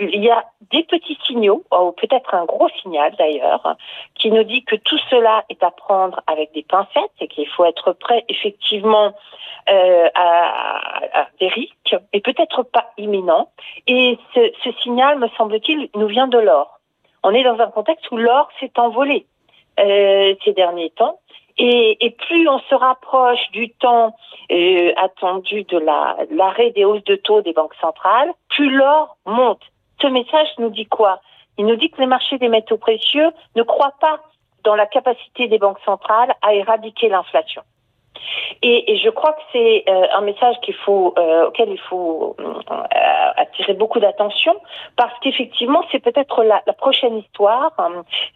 Il 0.00 0.22
y 0.22 0.30
a 0.30 0.44
des 0.72 0.82
petits 0.82 1.18
signaux, 1.26 1.64
ou 1.72 1.92
peut-être 1.92 2.34
un 2.34 2.44
gros 2.46 2.68
signal 2.82 3.14
d'ailleurs, 3.16 3.76
qui 4.14 4.30
nous 4.30 4.42
dit 4.42 4.64
que 4.64 4.76
tout 4.76 4.98
cela 5.10 5.44
est 5.48 5.62
à 5.62 5.70
prendre 5.70 6.20
avec 6.26 6.52
des 6.52 6.62
pincettes 6.62 7.12
et 7.20 7.28
qu'il 7.28 7.48
faut 7.48 7.64
être 7.64 7.92
prêt 7.92 8.24
effectivement 8.28 9.12
euh, 9.70 10.08
à, 10.14 11.20
à, 11.20 11.26
des 11.40 11.48
risques, 11.48 11.96
et 12.12 12.20
peut-être 12.20 12.62
pas 12.62 12.90
imminents. 12.98 13.50
Et 13.86 14.18
ce, 14.34 14.52
ce 14.62 14.72
signal, 14.82 15.18
me 15.18 15.28
semble-t-il, 15.36 15.90
nous 15.94 16.06
vient 16.06 16.28
de 16.28 16.38
l'or. 16.38 16.80
On 17.22 17.30
est 17.30 17.44
dans 17.44 17.58
un 17.60 17.70
contexte 17.70 18.10
où 18.10 18.16
l'or 18.16 18.48
s'est 18.60 18.72
envolé 18.76 19.26
euh, 19.80 20.34
ces 20.44 20.52
derniers 20.52 20.90
temps. 20.90 21.20
Et, 21.56 22.16
plus 22.26 22.48
on 22.48 22.58
se 22.58 22.74
rapproche 22.74 23.50
du 23.52 23.70
temps 23.70 24.16
euh, 24.50 24.92
attendu 24.96 25.62
de 25.64 25.78
l'arrêt 25.78 26.72
des 26.72 26.84
hausses 26.84 27.04
de 27.04 27.14
taux 27.14 27.42
des 27.42 27.52
banques 27.52 27.76
centrales, 27.80 28.32
plus 28.48 28.70
l'or 28.70 29.16
monte. 29.24 29.62
Ce 30.02 30.08
message 30.08 30.48
nous 30.58 30.70
dit 30.70 30.86
quoi? 30.86 31.20
Il 31.56 31.66
nous 31.66 31.76
dit 31.76 31.90
que 31.90 32.00
les 32.00 32.06
marchés 32.06 32.38
des 32.38 32.48
métaux 32.48 32.76
précieux 32.76 33.30
ne 33.54 33.62
croient 33.62 33.94
pas 34.00 34.20
dans 34.64 34.74
la 34.74 34.86
capacité 34.86 35.46
des 35.46 35.58
banques 35.58 35.78
centrales 35.84 36.34
à 36.42 36.54
éradiquer 36.54 37.08
l'inflation. 37.08 37.62
Et, 38.62 38.96
je 38.96 39.10
crois 39.10 39.32
que 39.32 39.42
c'est 39.52 39.84
euh, 39.88 40.06
un 40.12 40.22
message 40.22 40.56
euh, 40.88 41.46
auquel 41.46 41.68
il 41.68 41.80
faut 41.80 42.36
euh, 42.40 42.54
attirer 43.36 43.74
beaucoup 43.74 44.00
d'attention, 44.00 44.54
parce 44.96 45.12
qu'effectivement, 45.20 45.82
c'est 45.90 45.98
peut-être 45.98 46.42
la, 46.42 46.60
prochaine 46.78 47.18
histoire, 47.18 47.72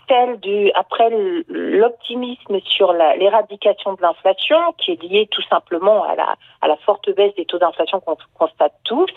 celle 0.09 0.39
du 0.41 0.71
après 0.75 1.11
l'optimisme 1.49 2.61
sur 2.65 2.93
l'éradication 2.93 3.95
de 3.95 4.03
l'inflation, 4.03 4.59
qui 4.79 4.93
est 4.93 5.03
liée 5.03 5.29
tout 5.31 5.43
simplement 5.43 6.05
à 6.05 6.15
la, 6.15 6.77
forte 6.85 7.11
baisse 7.15 7.35
des 7.35 7.45
taux 7.45 7.59
d'inflation 7.59 8.01
qu'on 8.01 8.17
constate 8.39 8.75
tous, 8.85 9.11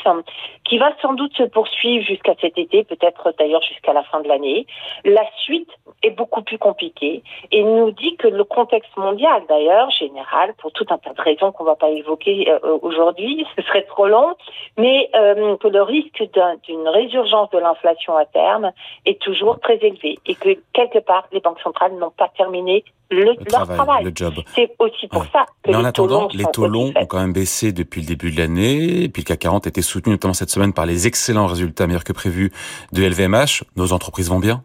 qui 0.64 0.78
va 0.78 0.92
sans 1.02 1.14
doute 1.14 1.36
se 1.36 1.44
poursuivre 1.44 2.06
jusqu'à 2.06 2.36
cet 2.42 2.58
été, 2.58 2.84
peut-être 2.84 3.34
d'ailleurs 3.38 3.62
jusqu'à 3.64 3.94
la 3.94 4.04
fin 4.04 4.22
de 4.22 4.28
l'année. 4.28 4.66
La 5.04 5.26
suite 5.38 5.70
est 6.04 6.12
beaucoup 6.12 6.42
plus 6.42 6.58
compliquée 6.58 7.24
et 7.52 7.64
nous 7.64 7.92
dit 7.92 8.16
que 8.18 8.28
le 8.28 8.44
contexte 8.44 8.96
mondial, 8.98 9.44
d'ailleurs, 9.48 9.90
général, 9.92 10.54
pour 10.62 10.72
tout 10.72 10.86
un 10.90 10.98
tas 10.98 11.14
de 11.14 11.22
raisons 11.22 11.52
qu'on 11.52 11.64
ne 11.64 11.70
va 11.70 11.76
pas 11.76 11.90
évoquer 11.90 12.50
euh, 12.50 12.78
aujourd'hui, 12.82 13.46
ce 13.58 13.64
serait 13.64 13.84
trop 13.84 14.08
long, 14.08 14.36
mais 14.78 15.10
euh, 15.16 15.58
que 15.58 15.68
le 15.68 15.82
risque 15.82 16.24
d'une 16.64 16.88
résurgence 16.88 17.50
de 17.50 17.60
l'inflation 17.60 18.16
à 18.16 18.26
terme 18.26 18.72
est 19.06 19.20
toujours 19.22 19.60
très 19.60 19.78
élevé 19.78 20.20
et 20.26 20.36
que 20.36 20.50
quelque 20.74 21.00
part 21.00 21.28
les 21.32 21.40
banques 21.40 21.60
centrales 21.62 21.94
n'ont 21.96 22.12
pas 22.12 22.30
terminé 22.38 22.84
le, 23.10 23.36
leur 23.52 23.68
travail. 23.68 24.06
Le 24.06 24.12
job. 24.14 24.34
C'est 24.56 24.74
aussi 24.80 25.08
pour 25.08 25.26
ça 25.26 25.46
que 25.64 25.72
Mais 25.72 25.76
en 25.76 25.84
attendant, 25.84 26.28
taux 26.28 26.38
les 26.38 26.46
taux 26.46 26.68
longs 26.68 26.94
ont 26.96 27.06
quand 27.06 27.20
même 27.20 27.34
baissé 27.34 27.74
depuis 27.74 28.02
le 28.02 28.08
début 28.08 28.32
de 28.32 28.38
l'année. 28.38 29.04
Et 29.04 29.10
puis 29.10 29.24
le 29.24 29.28
CAC 29.28 29.40
40 29.40 29.68
était 29.68 29.82
soutenu 29.82 30.14
notamment 30.14 30.34
cette 30.34 30.50
semaine 30.50 30.74
par 30.74 30.86
les 30.86 31.08
excellents 31.08 31.48
résultats 31.48 31.88
meilleurs 31.88 32.04
que 32.04 32.14
prévus 32.14 32.52
de 32.94 33.04
LVMH. 33.04 33.64
Nos 33.76 33.92
entreprises 33.92 34.30
vont 34.30 34.40
bien? 34.40 34.64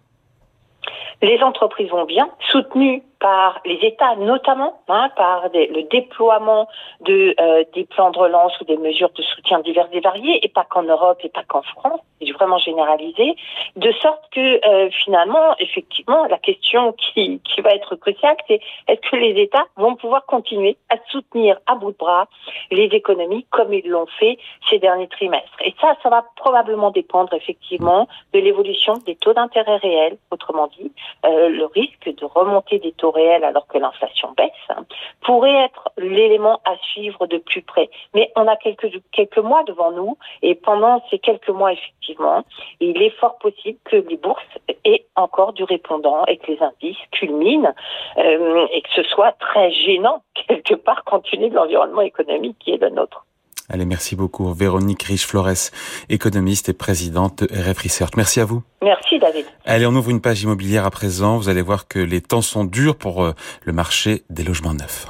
Les 1.23 1.41
entreprises 1.43 1.91
vont 1.91 2.05
bien, 2.05 2.29
soutenues 2.53 3.03
par 3.20 3.61
les 3.64 3.78
États 3.82 4.16
notamment, 4.16 4.80
hein, 4.88 5.08
par 5.16 5.49
le 5.52 5.82
déploiement 5.88 6.68
de 7.00 7.35
euh, 7.40 7.64
des 7.75 7.85
plans 7.85 8.11
de 8.11 8.18
relance 8.18 8.58
ou 8.61 8.64
des 8.64 8.76
mesures 8.76 9.11
de 9.11 9.23
soutien 9.23 9.61
divers 9.61 9.88
et 9.92 10.00
variés, 10.00 10.44
et 10.44 10.49
pas 10.49 10.64
qu'en 10.64 10.82
Europe 10.82 11.18
et 11.23 11.28
pas 11.28 11.42
qu'en 11.44 11.62
France, 11.62 12.00
c'est 12.20 12.30
vraiment 12.32 12.58
généralisé, 12.58 13.37
de 13.76 13.92
sorte 13.92 14.23
que 14.32 14.66
euh, 14.66 14.90
finalement, 14.90 15.54
effectivement, 15.58 16.26
la 16.26 16.38
question 16.38 16.92
qui, 16.92 17.40
qui 17.44 17.61
va 17.61 17.70
être 17.70 17.96
cruciale, 17.96 18.37
c'est 18.49 18.61
est-ce 18.88 19.11
que 19.11 19.16
les 19.16 19.40
États 19.40 19.66
vont 19.76 19.96
pouvoir 19.96 20.25
continuer 20.26 20.76
à 20.90 20.96
soutenir 21.11 21.58
à 21.66 21.75
bout 21.75 21.92
de 21.92 21.96
bras 21.96 22.28
les 22.70 22.85
économies 22.92 23.46
comme 23.50 23.73
ils 23.73 23.87
l'ont 23.88 24.06
fait 24.18 24.38
ces 24.70 24.78
derniers 24.78 25.08
trimestres? 25.08 25.61
Et 25.64 25.75
ça, 25.80 25.96
ça 26.02 26.08
va 26.08 26.25
probablement 26.37 26.90
dépendre 26.90 27.32
effectivement 27.35 28.08
de 28.32 28.40
l'évolution 28.40 28.94
des 29.06 29.16
taux 29.16 29.32
d'intérêt 29.32 29.76
réels, 29.76 30.18
autrement 30.30 30.68
dit, 30.78 30.92
euh, 31.25 31.49
le 31.49 31.66
risque 31.66 32.14
de 32.14 32.25
remonter 32.25 32.78
des 32.78 32.92
taux 32.92 33.06
réel 33.11 33.45
alors 33.45 33.67
que 33.67 33.79
l'inflation 33.79 34.33
baisse, 34.37 34.51
hein, 34.71 34.85
pourrait 35.23 35.65
être 35.65 35.91
l'élément 35.99 36.61
à 36.65 36.77
suivre 36.93 37.27
de 37.27 37.39
plus 37.39 37.63
près. 37.63 37.91
Mais 38.15 38.33
on 38.37 38.47
a 38.47 38.57
quelques, 38.57 39.39
mois 39.39 39.65
devant 39.65 39.93
nous 39.93 40.17
et 40.43 40.55
pendant 40.55 41.03
ces 41.11 41.19
quelques 41.19 41.49
mois, 41.49 41.73
effectivement, 41.73 42.43
il 42.81 43.01
est 43.03 43.11
fort 43.11 43.39
possible 43.39 43.79
que 43.85 43.97
les 43.97 44.17
bourses 44.17 44.43
aient 44.85 45.05
encore 45.17 45.53
du 45.53 45.65
répondant 45.65 46.25
et 46.27 46.39
que 46.39 46.53
les 46.53 46.63
indices 46.63 46.97
culminent 47.13 47.73
euh, 48.19 48.67
et 48.71 48.83
que 48.83 48.91
ce 48.95 49.03
soit 49.03 49.33
très 49.33 49.71
gênant 49.71 50.23
quelque 50.49 50.75
part 50.75 51.05
compte 51.05 51.25
tenu 51.31 51.51
de 51.51 51.55
l'environnement 51.55 52.03
économique 52.03 52.57
qui 52.61 52.73
est 52.73 52.81
le 52.81 52.91
nôtre. 52.91 53.25
Allez, 53.68 53.85
merci 53.85 54.16
beaucoup. 54.16 54.52
Véronique 54.52 55.02
Riche-Flores, 55.02 55.70
économiste 56.08 56.68
et 56.68 56.73
présidente 56.73 57.42
de 57.42 57.70
RF 57.70 57.78
Research. 57.78 58.12
Merci 58.16 58.40
à 58.40 58.44
vous. 58.44 58.62
Merci 58.82 59.18
David. 59.18 59.44
Allez, 59.64 59.87
on 59.87 59.94
ouvre 59.94 60.11
une 60.11 60.20
page 60.20 60.42
immobilière 60.42 60.85
à 60.85 60.90
présent. 60.90 61.37
Vous 61.37 61.49
allez 61.49 61.62
voir 61.62 61.88
que 61.88 61.99
les 61.99 62.20
temps 62.20 62.42
sont 62.42 62.64
durs 62.64 62.96
pour 62.96 63.25
euh, 63.25 63.35
le 63.64 63.73
marché 63.73 64.23
des 64.30 64.44
logements 64.44 64.75
neufs. 64.75 65.06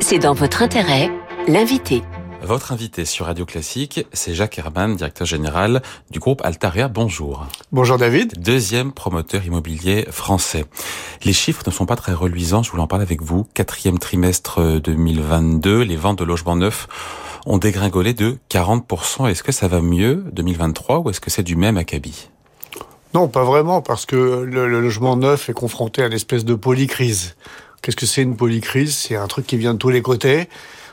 C'est 0.00 0.18
dans 0.18 0.34
votre 0.34 0.62
intérêt, 0.62 1.10
l'invité. 1.46 2.02
Votre 2.42 2.72
invité 2.72 3.04
sur 3.04 3.26
Radio 3.26 3.46
Classique, 3.46 4.04
c'est 4.12 4.34
Jacques 4.34 4.58
Herman, 4.58 4.96
directeur 4.96 5.26
général 5.28 5.80
du 6.10 6.18
groupe 6.18 6.44
Altaria. 6.44 6.88
Bonjour. 6.88 7.46
Bonjour 7.70 7.98
David. 7.98 8.42
Deuxième 8.42 8.90
promoteur 8.90 9.44
immobilier 9.46 10.06
français. 10.10 10.64
Les 11.24 11.32
chiffres 11.32 11.62
ne 11.64 11.70
sont 11.70 11.86
pas 11.86 11.94
très 11.94 12.12
reluisants, 12.12 12.64
je 12.64 12.70
voulais 12.72 12.82
en 12.82 12.88
parler 12.88 13.04
avec 13.04 13.22
vous. 13.22 13.46
Quatrième 13.54 14.00
trimestre 14.00 14.80
2022, 14.80 15.82
les 15.82 15.94
ventes 15.94 16.18
de 16.18 16.24
logements 16.24 16.56
neufs 16.56 16.88
ont 17.46 17.58
dégringolé 17.58 18.14
de 18.14 18.38
40%. 18.50 19.28
Est-ce 19.28 19.42
que 19.42 19.52
ça 19.52 19.68
va 19.68 19.80
mieux 19.80 20.24
2023 20.32 21.00
ou 21.00 21.10
est-ce 21.10 21.20
que 21.20 21.30
c'est 21.30 21.42
du 21.42 21.56
même 21.56 21.76
acabit? 21.76 22.28
Non, 23.14 23.28
pas 23.28 23.44
vraiment, 23.44 23.82
parce 23.82 24.06
que 24.06 24.16
le, 24.16 24.68
le, 24.68 24.80
logement 24.80 25.16
neuf 25.16 25.50
est 25.50 25.52
confronté 25.52 26.02
à 26.02 26.06
une 26.06 26.12
espèce 26.12 26.44
de 26.44 26.54
polycrise. 26.54 27.36
Qu'est-ce 27.82 27.96
que 27.96 28.06
c'est 28.06 28.22
une 28.22 28.36
polycrise? 28.36 28.96
C'est 28.96 29.16
un 29.16 29.26
truc 29.26 29.46
qui 29.46 29.56
vient 29.56 29.74
de 29.74 29.78
tous 29.78 29.90
les 29.90 30.02
côtés. 30.02 30.48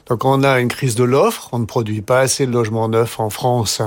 Donc 0.07 0.25
on 0.25 0.43
a 0.43 0.59
une 0.59 0.69
crise 0.69 0.95
de 0.95 1.03
l'offre, 1.03 1.49
on 1.51 1.59
ne 1.59 1.65
produit 1.65 2.01
pas 2.01 2.21
assez 2.21 2.47
de 2.47 2.51
logements 2.51 2.89
neufs 2.89 3.19
en 3.19 3.29
France. 3.29 3.83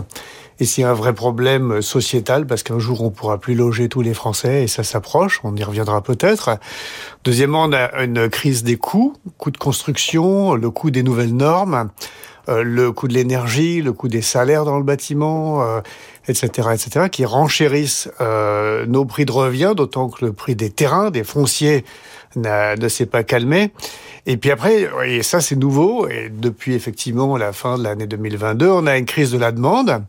Et 0.60 0.64
c'est 0.64 0.84
un 0.84 0.92
vrai 0.94 1.12
problème 1.12 1.82
sociétal 1.82 2.46
parce 2.46 2.62
qu'un 2.62 2.78
jour 2.78 3.02
on 3.02 3.10
pourra 3.10 3.38
plus 3.38 3.56
loger 3.56 3.88
tous 3.88 4.02
les 4.02 4.14
Français 4.14 4.62
et 4.62 4.68
ça 4.68 4.84
s'approche, 4.84 5.40
on 5.42 5.56
y 5.56 5.64
reviendra 5.64 6.00
peut-être. 6.00 6.58
Deuxièmement, 7.24 7.64
on 7.64 7.72
a 7.72 8.04
une 8.04 8.28
crise 8.28 8.62
des 8.62 8.76
coûts, 8.76 9.14
coûts 9.36 9.50
de 9.50 9.58
construction, 9.58 10.54
le 10.54 10.70
coût 10.70 10.92
des 10.92 11.02
nouvelles 11.02 11.34
normes. 11.34 11.90
Euh, 12.48 12.62
le 12.64 12.90
coût 12.90 13.06
de 13.06 13.14
l'énergie, 13.14 13.82
le 13.82 13.92
coût 13.92 14.08
des 14.08 14.22
salaires 14.22 14.64
dans 14.64 14.76
le 14.76 14.82
bâtiment, 14.82 15.62
euh, 15.62 15.80
etc., 16.26 16.68
etc., 16.72 17.06
qui 17.10 17.24
renchérissent 17.24 18.10
euh, 18.20 18.84
nos 18.86 19.04
prix 19.04 19.24
de 19.24 19.32
revient, 19.32 19.74
d'autant 19.76 20.08
que 20.08 20.24
le 20.24 20.32
prix 20.32 20.56
des 20.56 20.70
terrains, 20.70 21.10
des 21.10 21.24
fonciers, 21.24 21.84
ne 22.34 22.88
s'est 22.88 23.06
pas 23.06 23.24
calmé. 23.24 23.72
Et 24.24 24.38
puis 24.38 24.50
après, 24.50 24.88
et 25.04 25.22
ça 25.22 25.42
c'est 25.42 25.54
nouveau, 25.54 26.08
et 26.08 26.30
depuis 26.30 26.74
effectivement 26.74 27.36
la 27.36 27.52
fin 27.52 27.76
de 27.76 27.84
l'année 27.84 28.06
2022, 28.06 28.68
on 28.68 28.86
a 28.86 28.96
une 28.96 29.04
crise 29.04 29.32
de 29.32 29.38
la 29.38 29.52
demande, 29.52 30.02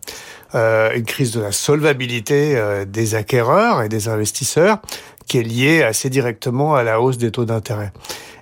une 0.53 1.03
crise 1.03 1.31
de 1.31 1.41
la 1.41 1.51
solvabilité 1.51 2.57
des 2.87 3.15
acquéreurs 3.15 3.81
et 3.81 3.89
des 3.89 4.07
investisseurs, 4.07 4.77
qui 5.27 5.37
est 5.39 5.43
liée 5.43 5.83
assez 5.83 6.09
directement 6.09 6.75
à 6.75 6.83
la 6.83 7.01
hausse 7.01 7.17
des 7.17 7.31
taux 7.31 7.45
d'intérêt. 7.45 7.91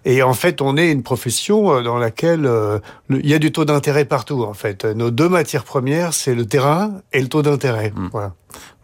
Et 0.04 0.24
en 0.24 0.34
fait, 0.34 0.62
on 0.62 0.78
est 0.78 0.92
une 0.92 1.04
profession 1.04 1.74
euh, 1.74 1.84
dans 1.84 1.98
laquelle 1.98 2.46
euh, 2.46 2.80
il 3.10 3.28
y 3.28 3.34
a 3.34 3.40
du 3.40 3.52
taux 3.52 3.66
d'intérêt 3.66 4.06
partout. 4.06 4.44
En 4.44 4.54
fait, 4.54 4.86
nos 4.86 5.12
deux 5.12 5.30
matières 5.30 5.64
premières, 5.64 6.14
c'est 6.14 6.34
le 6.34 6.46
terrain 6.46 7.02
et 7.14 7.22
le 7.22 7.28
taux 7.28 7.44
d'intérêt. 7.44 7.94
Mmh. 7.96 8.10
Voilà. 8.12 8.34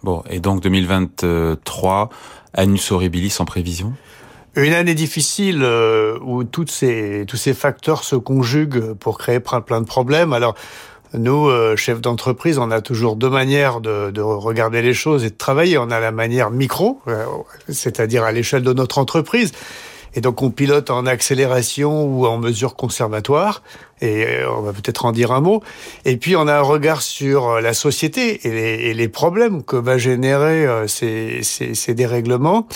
Bon, 0.04 0.24
et 0.30 0.40
donc 0.40 0.62
2023, 0.62 2.10
annus 2.54 2.92
horribilis 2.92 3.36
en 3.40 3.46
prévision? 3.46 3.94
Une 4.56 4.74
année 4.74 4.96
difficile 4.96 5.62
euh, 5.62 6.18
où 6.24 6.44
toutes 6.44 6.72
ces, 6.72 7.26
tous 7.28 7.38
ces 7.38 7.54
facteurs 7.54 8.04
se 8.04 8.16
conjuguent 8.16 8.94
pour 8.94 9.18
créer 9.20 9.40
plein, 9.40 9.62
plein 9.62 9.82
de 9.82 9.86
problèmes. 9.86 10.34
Alors, 10.34 10.56
nous, 11.14 11.48
euh, 11.48 11.76
chefs 11.76 12.02
d'entreprise, 12.02 12.58
on 12.58 12.70
a 12.72 12.82
toujours 12.82 13.16
deux 13.16 13.30
manières 13.30 13.80
de, 13.80 14.12
de, 14.12 14.22
regarder 14.22 14.82
les 14.82 14.94
choses 14.94 15.24
et 15.24 15.30
de 15.30 15.36
travailler. 15.36 15.78
On 15.78 15.90
a 15.90 16.00
la 16.00 16.12
manière 16.12 16.52
micro, 16.52 17.02
euh, 17.08 17.26
c'est-à-dire 17.70 18.24
à, 18.24 18.28
à 18.28 18.32
l'échelle 18.32 18.64
de 18.64 18.74
notre 18.74 18.98
entreprise. 18.98 19.52
Et 20.16 20.22
donc 20.22 20.42
on 20.42 20.50
pilote 20.50 20.90
en 20.90 21.06
accélération 21.06 22.04
ou 22.06 22.26
en 22.26 22.38
mesure 22.38 22.76
conservatoire 22.76 23.62
et 24.02 24.26
euh, 24.26 24.52
on 24.52 24.62
va 24.62 24.74
peut-être 24.74 25.06
en 25.06 25.12
dire 25.12 25.32
un 25.32 25.42
mot. 25.42 25.64
Et 26.06 26.18
puis 26.18 26.36
on 26.36 26.48
a 26.48 26.56
un 26.56 26.62
regard 26.62 27.02
sur 27.02 27.48
euh, 27.50 27.62
la 27.62 27.74
société 27.74 28.48
et 28.48 28.52
les, 28.52 28.90
et 28.90 28.94
les 28.94 29.08
problèmes 29.08 29.64
que 29.64 29.76
va 29.76 29.98
générer 29.98 30.66
euh, 30.66 30.88
ces, 30.88 31.40
ces, 31.44 31.74
ces 31.74 31.94
dérèglements. 31.94 32.68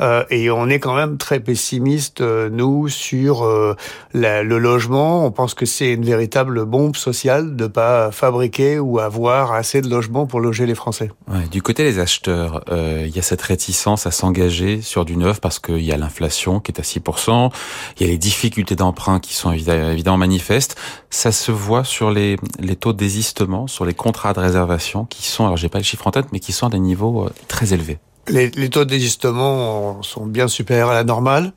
Euh, 0.00 0.24
et 0.30 0.50
on 0.50 0.68
est 0.68 0.78
quand 0.78 0.94
même 0.94 1.18
très 1.18 1.40
pessimiste, 1.40 2.20
nous, 2.20 2.88
sur 2.88 3.44
euh, 3.44 3.76
le 4.14 4.58
logement. 4.58 5.26
On 5.26 5.30
pense 5.30 5.54
que 5.54 5.66
c'est 5.66 5.92
une 5.92 6.04
véritable 6.04 6.64
bombe 6.64 6.96
sociale 6.96 7.56
de 7.56 7.66
pas 7.66 8.10
fabriquer 8.10 8.78
ou 8.78 8.98
avoir 8.98 9.52
assez 9.52 9.82
de 9.82 9.88
logements 9.88 10.26
pour 10.26 10.40
loger 10.40 10.66
les 10.66 10.74
Français. 10.74 11.10
Ouais, 11.28 11.46
du 11.50 11.62
côté 11.62 11.84
des 11.84 11.98
acheteurs, 11.98 12.64
il 12.70 13.14
y 13.14 13.18
a 13.18 13.22
cette 13.22 13.42
réticence 13.42 14.06
à 14.06 14.10
s'engager 14.10 14.80
sur 14.80 15.04
du 15.04 15.16
neuf 15.16 15.40
parce 15.40 15.58
qu'il 15.58 15.82
y 15.82 15.92
a 15.92 15.96
l'inflation 15.96 16.60
qui 16.60 16.72
est 16.72 16.80
à 16.80 16.82
6%, 16.82 17.50
il 17.98 18.06
y 18.06 18.08
a 18.08 18.12
les 18.12 18.18
difficultés 18.18 18.76
d'emprunt 18.76 19.20
qui 19.20 19.34
sont 19.34 19.52
évidemment 19.52 20.16
manifestes 20.16 20.69
ça 21.10 21.32
se 21.32 21.52
voit 21.52 21.84
sur 21.84 22.10
les, 22.10 22.36
les 22.58 22.76
taux 22.76 22.92
de 22.92 22.98
désistement, 22.98 23.66
sur 23.66 23.84
les 23.84 23.94
contrats 23.94 24.32
de 24.32 24.40
réservation 24.40 25.04
qui 25.04 25.26
sont, 25.26 25.44
alors 25.44 25.56
j'ai 25.56 25.68
pas 25.68 25.78
les 25.78 25.84
chiffres 25.84 26.06
en 26.06 26.10
tête, 26.10 26.26
mais 26.32 26.40
qui 26.40 26.52
sont 26.52 26.66
à 26.66 26.70
des 26.70 26.78
niveaux 26.78 27.24
euh, 27.24 27.30
très 27.48 27.72
élevés. 27.72 27.98
Les, 28.28 28.50
les 28.50 28.70
taux 28.70 28.84
de 28.84 28.90
désistement 28.90 30.02
sont 30.02 30.26
bien 30.26 30.46
supérieurs 30.48 30.90
à 30.90 30.94
la 30.94 31.04
normale. 31.04 31.52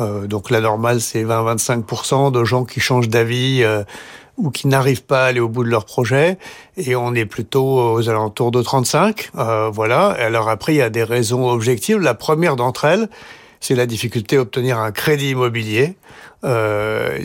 Euh, 0.00 0.26
donc 0.26 0.50
la 0.50 0.60
normale, 0.60 1.00
c'est 1.00 1.24
20-25% 1.24 2.32
de 2.32 2.44
gens 2.44 2.64
qui 2.64 2.80
changent 2.80 3.08
d'avis 3.08 3.62
euh, 3.62 3.82
ou 4.38 4.50
qui 4.50 4.66
n'arrivent 4.66 5.04
pas 5.04 5.24
à 5.24 5.26
aller 5.26 5.40
au 5.40 5.48
bout 5.48 5.64
de 5.64 5.68
leur 5.68 5.84
projet. 5.84 6.38
Et 6.76 6.96
on 6.96 7.14
est 7.14 7.26
plutôt 7.26 7.92
aux 7.92 8.08
alentours 8.08 8.50
de 8.50 8.62
35. 8.62 9.30
Euh, 9.36 9.70
voilà. 9.72 10.08
Alors 10.08 10.48
après, 10.48 10.74
il 10.74 10.78
y 10.78 10.82
a 10.82 10.90
des 10.90 11.04
raisons 11.04 11.48
objectives. 11.48 11.98
La 11.98 12.14
première 12.14 12.56
d'entre 12.56 12.84
elles, 12.84 13.08
c'est 13.62 13.74
la 13.74 13.86
difficulté 13.86 14.36
à 14.36 14.40
obtenir 14.42 14.78
un 14.78 14.92
crédit 14.92 15.30
immobilier, 15.30 15.96
euh, 16.44 17.18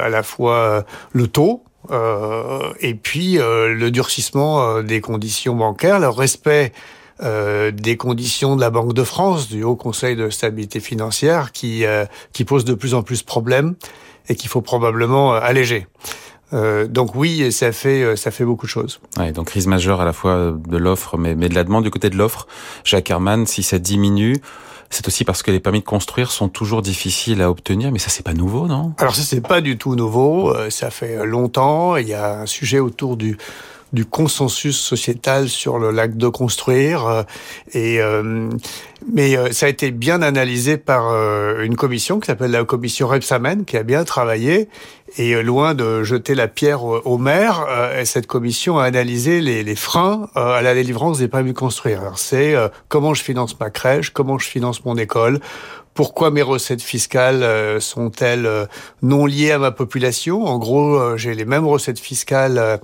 à 0.00 0.08
la 0.08 0.22
fois 0.22 0.84
le 1.12 1.26
taux, 1.26 1.64
euh, 1.90 2.72
et 2.80 2.94
puis 2.94 3.38
euh, 3.38 3.74
le 3.74 3.90
durcissement 3.90 4.62
euh, 4.62 4.82
des 4.82 5.00
conditions 5.00 5.54
bancaires, 5.54 5.98
le 5.98 6.08
respect 6.08 6.72
des 7.20 7.96
conditions 7.96 8.54
de 8.54 8.60
la 8.60 8.70
Banque 8.70 8.92
de 8.92 9.02
France, 9.02 9.48
du 9.48 9.64
Haut 9.64 9.74
Conseil 9.74 10.14
de 10.14 10.30
stabilité 10.30 10.78
financière, 10.78 11.50
qui, 11.50 11.84
qui 12.32 12.44
posent 12.44 12.64
de 12.64 12.74
plus 12.74 12.94
en 12.94 13.02
plus 13.02 13.22
de 13.22 13.26
problèmes 13.26 13.74
et 14.28 14.36
qu'il 14.36 14.48
faut 14.48 14.60
probablement 14.60 15.32
alléger. 15.32 15.88
Euh, 16.52 16.86
donc 16.86 17.14
oui, 17.14 17.52
ça 17.52 17.72
fait 17.72 18.02
euh, 18.02 18.16
ça 18.16 18.30
fait 18.30 18.44
beaucoup 18.44 18.66
de 18.66 18.70
choses. 18.70 19.00
Ouais, 19.18 19.32
donc 19.32 19.48
crise 19.48 19.66
majeure 19.66 20.00
à 20.00 20.04
la 20.04 20.12
fois 20.12 20.54
de 20.56 20.76
l'offre, 20.76 21.18
mais, 21.18 21.34
mais 21.34 21.48
de 21.48 21.54
la 21.54 21.64
demande 21.64 21.84
du 21.84 21.90
côté 21.90 22.08
de 22.08 22.16
l'offre. 22.16 22.46
Jacques 22.84 23.10
Herman, 23.10 23.46
si 23.46 23.62
ça 23.62 23.78
diminue, 23.78 24.36
c'est 24.90 25.06
aussi 25.06 25.24
parce 25.24 25.42
que 25.42 25.50
les 25.50 25.60
permis 25.60 25.80
de 25.80 25.84
construire 25.84 26.30
sont 26.30 26.48
toujours 26.48 26.82
difficiles 26.82 27.42
à 27.42 27.50
obtenir, 27.50 27.92
mais 27.92 27.98
ça 27.98 28.08
c'est 28.08 28.24
pas 28.24 28.32
nouveau, 28.32 28.66
non? 28.66 28.94
Alors 28.98 29.14
ça 29.14 29.22
c'est 29.22 29.40
pas 29.40 29.60
du 29.60 29.76
tout 29.76 29.94
nouveau. 29.94 30.54
Euh, 30.54 30.70
ça 30.70 30.90
fait 30.90 31.24
longtemps. 31.26 31.96
Il 31.96 32.08
y 32.08 32.14
a 32.14 32.40
un 32.40 32.46
sujet 32.46 32.78
autour 32.78 33.16
du 33.16 33.36
du 33.92 34.04
consensus 34.04 34.78
sociétal 34.78 35.48
sur 35.48 35.78
le 35.78 35.90
lac 35.90 36.16
de 36.16 36.28
construire. 36.28 37.06
Euh, 37.06 37.22
et 37.72 38.00
euh, 38.00 38.50
mais 39.10 39.36
euh, 39.36 39.52
ça 39.52 39.66
a 39.66 39.68
été 39.68 39.90
bien 39.90 40.22
analysé 40.22 40.76
par 40.76 41.14
une 41.60 41.76
commission 41.76 42.20
qui 42.20 42.26
s'appelle 42.26 42.50
la 42.50 42.64
commission 42.64 43.08
Repsamen, 43.08 43.64
qui 43.64 43.76
a 43.76 43.82
bien 43.82 44.04
travaillé. 44.04 44.68
Et 45.16 45.42
loin 45.42 45.74
de 45.74 46.02
jeter 46.02 46.34
la 46.34 46.48
pierre 46.48 46.84
au 46.84 47.16
maire, 47.16 47.66
cette 48.04 48.26
commission 48.26 48.78
a 48.78 48.84
analysé 48.84 49.40
les, 49.40 49.64
les 49.64 49.74
freins 49.74 50.28
à 50.34 50.60
la 50.60 50.74
délivrance 50.74 51.18
des 51.18 51.28
permis 51.28 51.54
de 51.54 51.58
construire. 51.58 52.12
C'est 52.16 52.54
comment 52.88 53.14
je 53.14 53.22
finance 53.22 53.58
ma 53.58 53.70
crèche, 53.70 54.10
comment 54.10 54.38
je 54.38 54.46
finance 54.46 54.84
mon 54.84 54.96
école, 54.98 55.40
pourquoi 55.94 56.30
mes 56.30 56.42
recettes 56.42 56.82
fiscales 56.82 57.80
sont-elles 57.80 58.68
non 59.00 59.24
liées 59.24 59.52
à 59.52 59.58
ma 59.58 59.70
population? 59.70 60.44
En 60.44 60.58
gros, 60.58 61.16
j'ai 61.16 61.34
les 61.34 61.46
mêmes 61.46 61.66
recettes 61.66 62.00
fiscales 62.00 62.78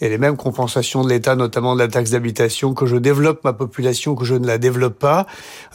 et 0.00 0.08
les 0.08 0.18
mêmes 0.18 0.36
compensations 0.36 1.02
de 1.02 1.08
l'État, 1.08 1.36
notamment 1.36 1.74
de 1.74 1.80
la 1.80 1.88
taxe 1.88 2.10
d'habitation, 2.10 2.74
que 2.74 2.86
je 2.86 2.96
développe 2.96 3.44
ma 3.44 3.52
population, 3.52 4.14
que 4.14 4.24
je 4.24 4.34
ne 4.34 4.46
la 4.46 4.58
développe 4.58 4.98
pas. 4.98 5.26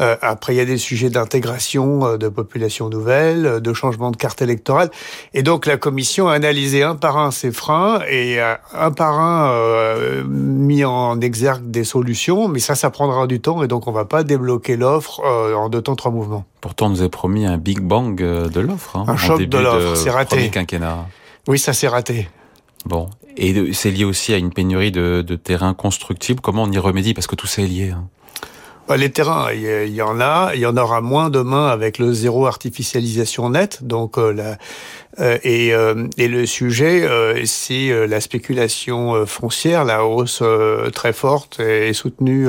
Euh, 0.01 0.15
après, 0.21 0.53
il 0.53 0.57
y 0.57 0.61
a 0.61 0.65
des 0.65 0.77
sujets 0.77 1.09
d'intégration 1.09 2.05
euh, 2.05 2.17
de 2.17 2.29
populations 2.29 2.89
nouvelles, 2.89 3.45
euh, 3.45 3.59
de 3.59 3.73
changement 3.73 4.11
de 4.11 4.17
carte 4.17 4.41
électorale. 4.41 4.89
Et 5.33 5.43
donc, 5.43 5.65
la 5.65 5.77
Commission 5.77 6.27
a 6.27 6.33
analysé 6.33 6.83
un 6.83 6.95
par 6.95 7.17
un 7.17 7.31
ces 7.31 7.51
freins 7.51 8.01
et 8.09 8.39
un 8.39 8.91
par 8.91 9.19
un 9.19 9.51
euh, 9.51 10.23
mis 10.25 10.85
en 10.85 11.19
exergue 11.21 11.69
des 11.69 11.83
solutions. 11.83 12.47
Mais 12.47 12.59
ça, 12.59 12.75
ça 12.75 12.89
prendra 12.89 13.27
du 13.27 13.39
temps 13.39 13.63
et 13.63 13.67
donc 13.67 13.87
on 13.87 13.91
va 13.91 14.05
pas 14.05 14.23
débloquer 14.23 14.75
l'offre 14.75 15.21
en 15.23 15.69
deux 15.69 15.81
temps, 15.81 15.95
trois 15.95 16.11
mouvements. 16.11 16.45
Pourtant, 16.61 16.87
on 16.87 16.89
nous 16.89 17.01
a 17.01 17.09
promis 17.09 17.45
un 17.45 17.57
Big 17.57 17.79
Bang 17.79 18.15
de 18.15 18.59
l'offre. 18.59 18.97
Hein, 18.97 19.05
un 19.07 19.17
choc 19.17 19.41
de 19.41 19.57
l'offre, 19.57 19.95
c'est 19.95 20.09
raté. 20.09 20.49
Quinquennat. 20.49 21.07
Oui, 21.47 21.59
ça 21.59 21.73
s'est 21.73 21.87
raté. 21.87 22.27
Bon, 22.85 23.09
et 23.37 23.73
c'est 23.73 23.91
lié 23.91 24.03
aussi 24.03 24.33
à 24.33 24.37
une 24.37 24.51
pénurie 24.51 24.91
de, 24.91 25.23
de 25.25 25.35
terrains 25.35 25.73
constructibles. 25.73 26.41
Comment 26.41 26.63
on 26.63 26.71
y 26.71 26.77
remédie? 26.77 27.13
Parce 27.13 27.27
que 27.27 27.35
tout 27.35 27.47
ça 27.47 27.61
est 27.61 27.67
lié. 27.67 27.91
Hein. 27.91 28.07
Bah, 28.85 28.97
les 28.97 29.09
terrains, 29.11 29.47
il 29.53 29.93
y, 29.93 30.01
en 30.01 30.19
a, 30.19 30.51
il 30.55 30.59
y 30.59 30.65
en 30.65 30.75
aura 30.75 30.99
moins 30.99 31.29
demain 31.29 31.67
avec 31.67 31.99
le 31.99 32.11
zéro 32.11 32.47
artificialisation 32.47 33.49
net. 33.49 33.79
Donc, 33.81 34.17
euh, 34.17 34.55
euh, 35.21 35.37
et, 35.43 35.73
euh, 35.73 36.07
et, 36.17 36.27
le 36.27 36.45
sujet, 36.45 37.07
c'est 37.45 38.07
la 38.07 38.19
spéculation 38.19 39.25
foncière, 39.25 39.85
la 39.85 40.05
hausse 40.05 40.43
très 40.93 41.13
forte 41.13 41.61
et 41.61 41.93
soutenue 41.93 42.47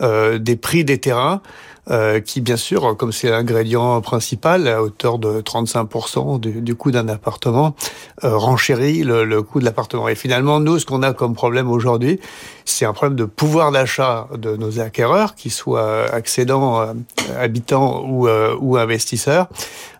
des 0.00 0.56
prix 0.56 0.84
des 0.84 0.98
terrains. 0.98 1.42
Euh, 1.88 2.18
qui 2.18 2.40
bien 2.40 2.56
sûr, 2.56 2.96
comme 2.96 3.12
c'est 3.12 3.30
l'ingrédient 3.30 4.00
principal, 4.00 4.66
à 4.66 4.82
hauteur 4.82 5.20
de 5.20 5.40
35% 5.40 6.40
du, 6.40 6.60
du 6.60 6.74
coût 6.74 6.90
d'un 6.90 7.08
appartement, 7.08 7.76
euh, 8.24 8.36
renchérit 8.36 9.04
le, 9.04 9.24
le 9.24 9.42
coût 9.42 9.60
de 9.60 9.64
l'appartement. 9.64 10.08
Et 10.08 10.16
finalement, 10.16 10.58
nous, 10.58 10.80
ce 10.80 10.86
qu'on 10.86 11.04
a 11.04 11.12
comme 11.12 11.36
problème 11.36 11.70
aujourd'hui, 11.70 12.18
c'est 12.64 12.84
un 12.84 12.92
problème 12.92 13.16
de 13.16 13.24
pouvoir 13.24 13.70
d'achat 13.70 14.26
de 14.36 14.56
nos 14.56 14.80
acquéreurs, 14.80 15.36
qu'ils 15.36 15.52
soient 15.52 16.12
accédants, 16.12 16.80
euh, 16.80 16.92
habitants 17.38 18.04
ou, 18.04 18.26
euh, 18.26 18.56
ou 18.58 18.76
investisseurs. 18.76 19.46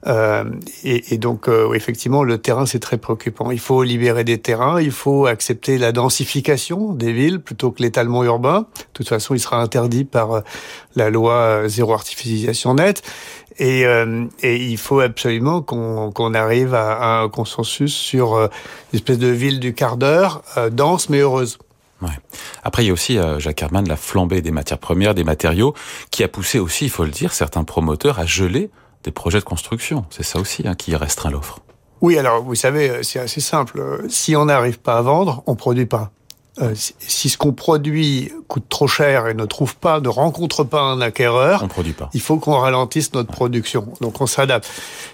Euh, 0.06 0.44
et, 0.84 1.18
donc, 1.18 1.48
effectivement, 1.74 2.22
le 2.22 2.38
terrain, 2.38 2.66
c'est 2.66 2.78
très 2.78 2.96
préoccupant. 2.96 3.50
Il 3.50 3.58
faut 3.58 3.82
libérer 3.82 4.24
des 4.24 4.38
terrains, 4.38 4.80
il 4.80 4.92
faut 4.92 5.26
accepter 5.26 5.78
la 5.78 5.92
densification 5.92 6.92
des 6.92 7.12
villes 7.12 7.40
plutôt 7.40 7.70
que 7.70 7.82
l'étalement 7.82 8.22
urbain. 8.24 8.60
De 8.60 8.84
toute 8.92 9.08
façon, 9.08 9.34
il 9.34 9.40
sera 9.40 9.60
interdit 9.60 10.04
par 10.04 10.42
la 10.94 11.10
loi 11.10 11.68
zéro 11.68 11.92
artificialisation 11.92 12.74
nette. 12.74 13.02
Et, 13.58 13.86
euh, 13.86 14.26
il 14.42 14.78
faut 14.78 15.00
absolument 15.00 15.62
qu'on 15.62 16.34
arrive 16.34 16.74
à, 16.74 17.20
un 17.20 17.28
consensus 17.28 17.94
sur 17.94 18.34
euh, 18.34 18.48
une 18.92 18.98
espèce 18.98 19.18
de 19.18 19.28
ville 19.28 19.60
du 19.60 19.74
quart 19.74 19.96
d'heure, 19.96 20.42
euh, 20.56 20.70
dense 20.70 21.08
mais 21.08 21.18
heureuse. 21.18 21.58
Après, 22.62 22.84
il 22.84 22.88
y 22.88 22.90
a 22.90 22.92
aussi, 22.92 23.18
Jacques 23.38 23.62
Herman, 23.62 23.88
la 23.88 23.96
flambée 23.96 24.42
des 24.42 24.50
matières 24.50 24.78
premières, 24.78 25.14
des 25.14 25.24
matériaux, 25.24 25.74
qui 26.10 26.22
a 26.22 26.28
poussé 26.28 26.58
aussi, 26.58 26.84
il 26.84 26.90
faut 26.90 27.04
le 27.04 27.10
dire, 27.10 27.32
certains 27.32 27.64
promoteurs 27.64 28.18
à 28.18 28.26
geler 28.26 28.70
des 29.06 29.12
projets 29.12 29.38
de 29.38 29.44
construction. 29.44 30.04
C'est 30.10 30.24
ça 30.24 30.38
aussi 30.38 30.66
hein, 30.66 30.74
qui 30.74 30.94
restreint 30.94 31.30
l'offre. 31.30 31.60
Oui, 32.02 32.18
alors 32.18 32.42
vous 32.42 32.54
savez, 32.54 33.02
c'est 33.02 33.20
assez 33.20 33.40
simple. 33.40 34.04
Si 34.10 34.36
on 34.36 34.44
n'arrive 34.44 34.78
pas 34.78 34.98
à 34.98 35.02
vendre, 35.02 35.42
on 35.46 35.54
produit 35.54 35.86
pas. 35.86 36.10
Euh, 36.60 36.74
si 36.74 37.28
ce 37.28 37.36
qu'on 37.36 37.52
produit 37.52 38.32
coûte 38.48 38.64
trop 38.68 38.88
cher 38.88 39.28
et 39.28 39.34
ne 39.34 39.44
trouve 39.44 39.76
pas, 39.76 40.00
ne 40.00 40.08
rencontre 40.08 40.64
pas 40.64 40.80
un 40.80 41.02
acquéreur, 41.02 41.62
on 41.62 41.68
produit 41.68 41.92
pas. 41.92 42.08
il 42.14 42.20
faut 42.20 42.38
qu'on 42.38 42.58
ralentisse 42.58 43.12
notre 43.12 43.30
production. 43.30 43.92
Donc 44.00 44.20
on 44.22 44.26
s'adapte. 44.26 44.66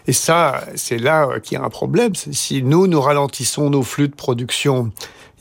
Et 0.06 0.12
ça, 0.12 0.64
c'est 0.76 0.98
là 0.98 1.40
qu'il 1.40 1.58
y 1.58 1.60
a 1.60 1.64
un 1.64 1.70
problème. 1.70 2.14
Si 2.14 2.62
nous, 2.62 2.86
nous 2.86 3.00
ralentissons 3.00 3.70
nos 3.70 3.82
flux 3.82 4.08
de 4.08 4.14
production, 4.14 4.92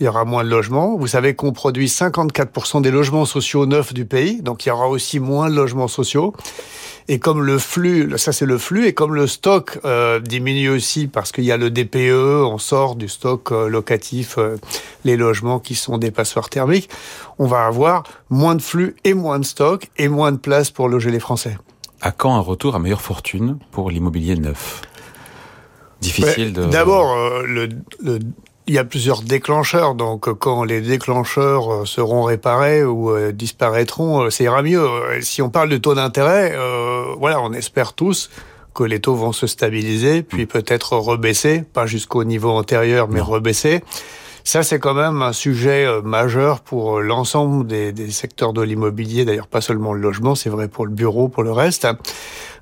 il 0.02 0.06
y 0.06 0.08
aura 0.08 0.26
moins 0.26 0.44
de 0.44 0.50
logements. 0.50 0.98
Vous 0.98 1.06
savez 1.06 1.36
qu'on 1.36 1.52
produit 1.52 1.86
54% 1.86 2.82
des 2.82 2.90
logements 2.90 3.26
sociaux 3.26 3.68
neufs 3.68 3.94
du 3.94 4.06
pays, 4.06 4.42
donc 4.42 4.66
il 4.66 4.70
y 4.70 4.72
aura 4.72 4.90
aussi 4.90 5.20
moins 5.20 5.48
de 5.48 5.56
logements 5.56 5.88
sociaux. 5.88 6.34
Et 7.08 7.20
comme 7.20 7.44
le 7.44 7.60
flux, 7.60 8.12
ça 8.18 8.32
c'est 8.32 8.48
le 8.48 8.58
flux, 8.58 8.88
et 8.88 8.94
comme 8.94 9.14
le 9.14 9.28
stock 9.28 9.80
euh, 9.86 10.20
diminue 10.20 10.70
aussi 10.70 11.08
parce 11.08 11.32
qu'il 11.32 11.44
y 11.44 11.52
a 11.52 11.58
le 11.58 11.70
DPE, 11.70 12.46
on 12.46 12.58
sort 12.58 12.96
du 12.96 13.08
stock 13.08 13.52
euh, 13.52 13.70
locatif, 13.70 14.40
euh, 14.40 14.58
les 15.06 15.18
logements 15.18 15.60
qui 15.60 15.76
sont 15.76 16.00
des 16.00 16.10
passoires 16.10 16.50
thermiques, 16.50 16.90
on 17.38 17.46
va 17.46 17.68
avoir 17.68 18.04
moins 18.32 18.56
de 18.56 18.62
flux 18.62 18.96
et 19.04 19.14
moins 19.14 19.38
de 19.38 19.46
stock 19.46 19.88
et 19.98 20.08
moins 20.08 20.32
de 20.32 20.38
place 20.38 20.72
pour 20.72 20.90
loger 20.90 21.12
les 21.12 21.20
Français. 21.20 21.58
À 22.02 22.12
quand 22.12 22.34
un 22.34 22.40
retour 22.40 22.76
à 22.76 22.80
meilleure 22.80 23.02
fortune 23.02 23.60
pour 23.72 23.92
l'immobilier 23.92 24.36
neuf? 24.36 24.82
Difficile 26.02 26.54
de... 26.54 26.66
D'abord, 26.66 27.16
le, 27.46 27.70
le 28.04 28.18
il 28.68 28.76
y 28.76 28.78
a 28.78 28.84
plusieurs 28.84 29.22
déclencheurs, 29.22 29.96
donc 29.96 30.32
quand 30.34 30.64
les 30.64 30.82
déclencheurs 30.82 31.74
euh, 31.74 31.86
seront 31.86 32.24
réparés 32.24 32.84
ou 32.84 33.12
euh, 33.12 33.32
disparaîtront, 33.32 34.24
euh, 34.24 34.30
ça 34.30 34.44
ira 34.44 34.62
mieux. 34.62 34.88
Si 35.22 35.42
on 35.42 35.50
parle 35.50 35.70
de 35.70 35.78
taux 35.78 35.96
d'intérêt, 35.96 36.56
voilà, 37.18 37.42
on 37.42 37.54
espère 37.54 37.94
tous 37.94 38.30
que 38.74 38.84
les 38.84 39.00
taux 39.00 39.16
vont 39.16 39.34
se 39.34 39.48
stabiliser, 39.48 40.24
puis 40.24 40.46
peut-être 40.46 40.96
rebaisser, 40.96 41.64
pas 41.74 41.86
jusqu'au 41.86 42.24
niveau 42.24 42.52
antérieur, 42.52 43.10
mais 43.10 43.20
rebaisser. 43.20 43.84
Ça, 44.44 44.64
c'est 44.64 44.80
quand 44.80 44.94
même 44.94 45.22
un 45.22 45.34
sujet 45.34 45.88
majeur 46.04 46.62
pour 46.62 47.02
l'ensemble 47.02 47.68
des, 47.68 47.92
des, 47.92 48.10
secteurs 48.10 48.54
de 48.54 48.62
l'immobilier, 48.62 49.26
d'ailleurs 49.26 49.48
pas 49.48 49.62
seulement 49.62 49.94
le 49.94 50.02
logement, 50.02 50.34
c'est 50.34 50.50
vrai 50.50 50.68
pour 50.68 50.86
le 50.86 50.92
bureau, 50.92 51.28
pour 51.28 51.44
le 51.44 51.52
reste. 51.52 51.86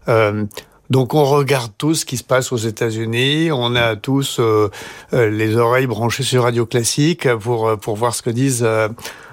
Euh, 0.10 0.46
donc 0.90 1.14
on 1.14 1.24
regarde 1.24 1.72
tout 1.78 1.94
ce 1.94 2.06
qui 2.06 2.18
se 2.18 2.24
passe 2.24 2.52
aux 2.52 2.58
États-Unis, 2.58 3.52
on 3.52 3.76
a 3.76 3.96
tous 3.96 4.40
euh, 4.40 4.70
euh, 5.14 5.30
les 5.30 5.56
oreilles 5.56 5.88
branchées 5.88 6.24
sur 6.24 6.44
Radio 6.44 6.66
Classique 6.66 7.28
pour 7.36 7.68
euh, 7.68 7.76
pour 7.76 7.96
voir 7.96 8.16
ce 8.16 8.22
que 8.22 8.30
disent 8.30 8.68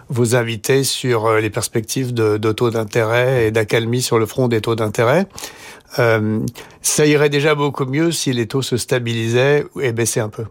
vos 0.09 0.37
invités 0.37 0.85
sur 0.85 1.33
les 1.35 1.51
perspectives 1.51 2.15
de, 2.15 2.37
de 2.37 2.53
taux 2.53 2.71
d'intérêt 2.71 3.47
et 3.47 3.51
d'accalmie 3.51 4.03
sur 4.03 4.19
le 4.19 4.27
front 4.27 4.49
des 4.49 4.61
taux 4.61 4.77
d'intérêt. 4.77 5.27
ça 5.97 7.07
irait 7.07 7.31
déjà 7.31 7.55
beaucoup 7.55 7.87
mieux 7.87 8.13
si 8.13 8.33
les 8.33 8.47
taux 8.47 8.63
se 8.63 8.77
stabilisaient 8.77 9.67
et 9.81 9.93
baissaient 9.93 10.21
un 10.21 10.29
peu. 10.29 10.45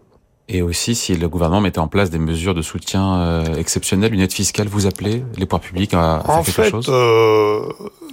Et 0.48 0.62
aussi, 0.62 0.94
si 0.94 1.16
le 1.16 1.28
gouvernement 1.28 1.60
mettait 1.60 1.80
en 1.80 1.88
place 1.88 2.08
des 2.10 2.20
mesures 2.20 2.54
de 2.54 2.62
soutien 2.62 3.16
euh, 3.16 3.54
exceptionnelles, 3.56 4.14
une 4.14 4.20
aide 4.20 4.32
fiscale, 4.32 4.68
vous 4.68 4.86
appelez 4.86 5.24
les 5.36 5.44
pouvoirs 5.44 5.60
publics 5.60 5.92
à, 5.92 6.22
faire 6.24 6.36
quelque 6.44 6.52
fait, 6.52 6.70
chose 6.70 6.86
euh, 6.88 7.62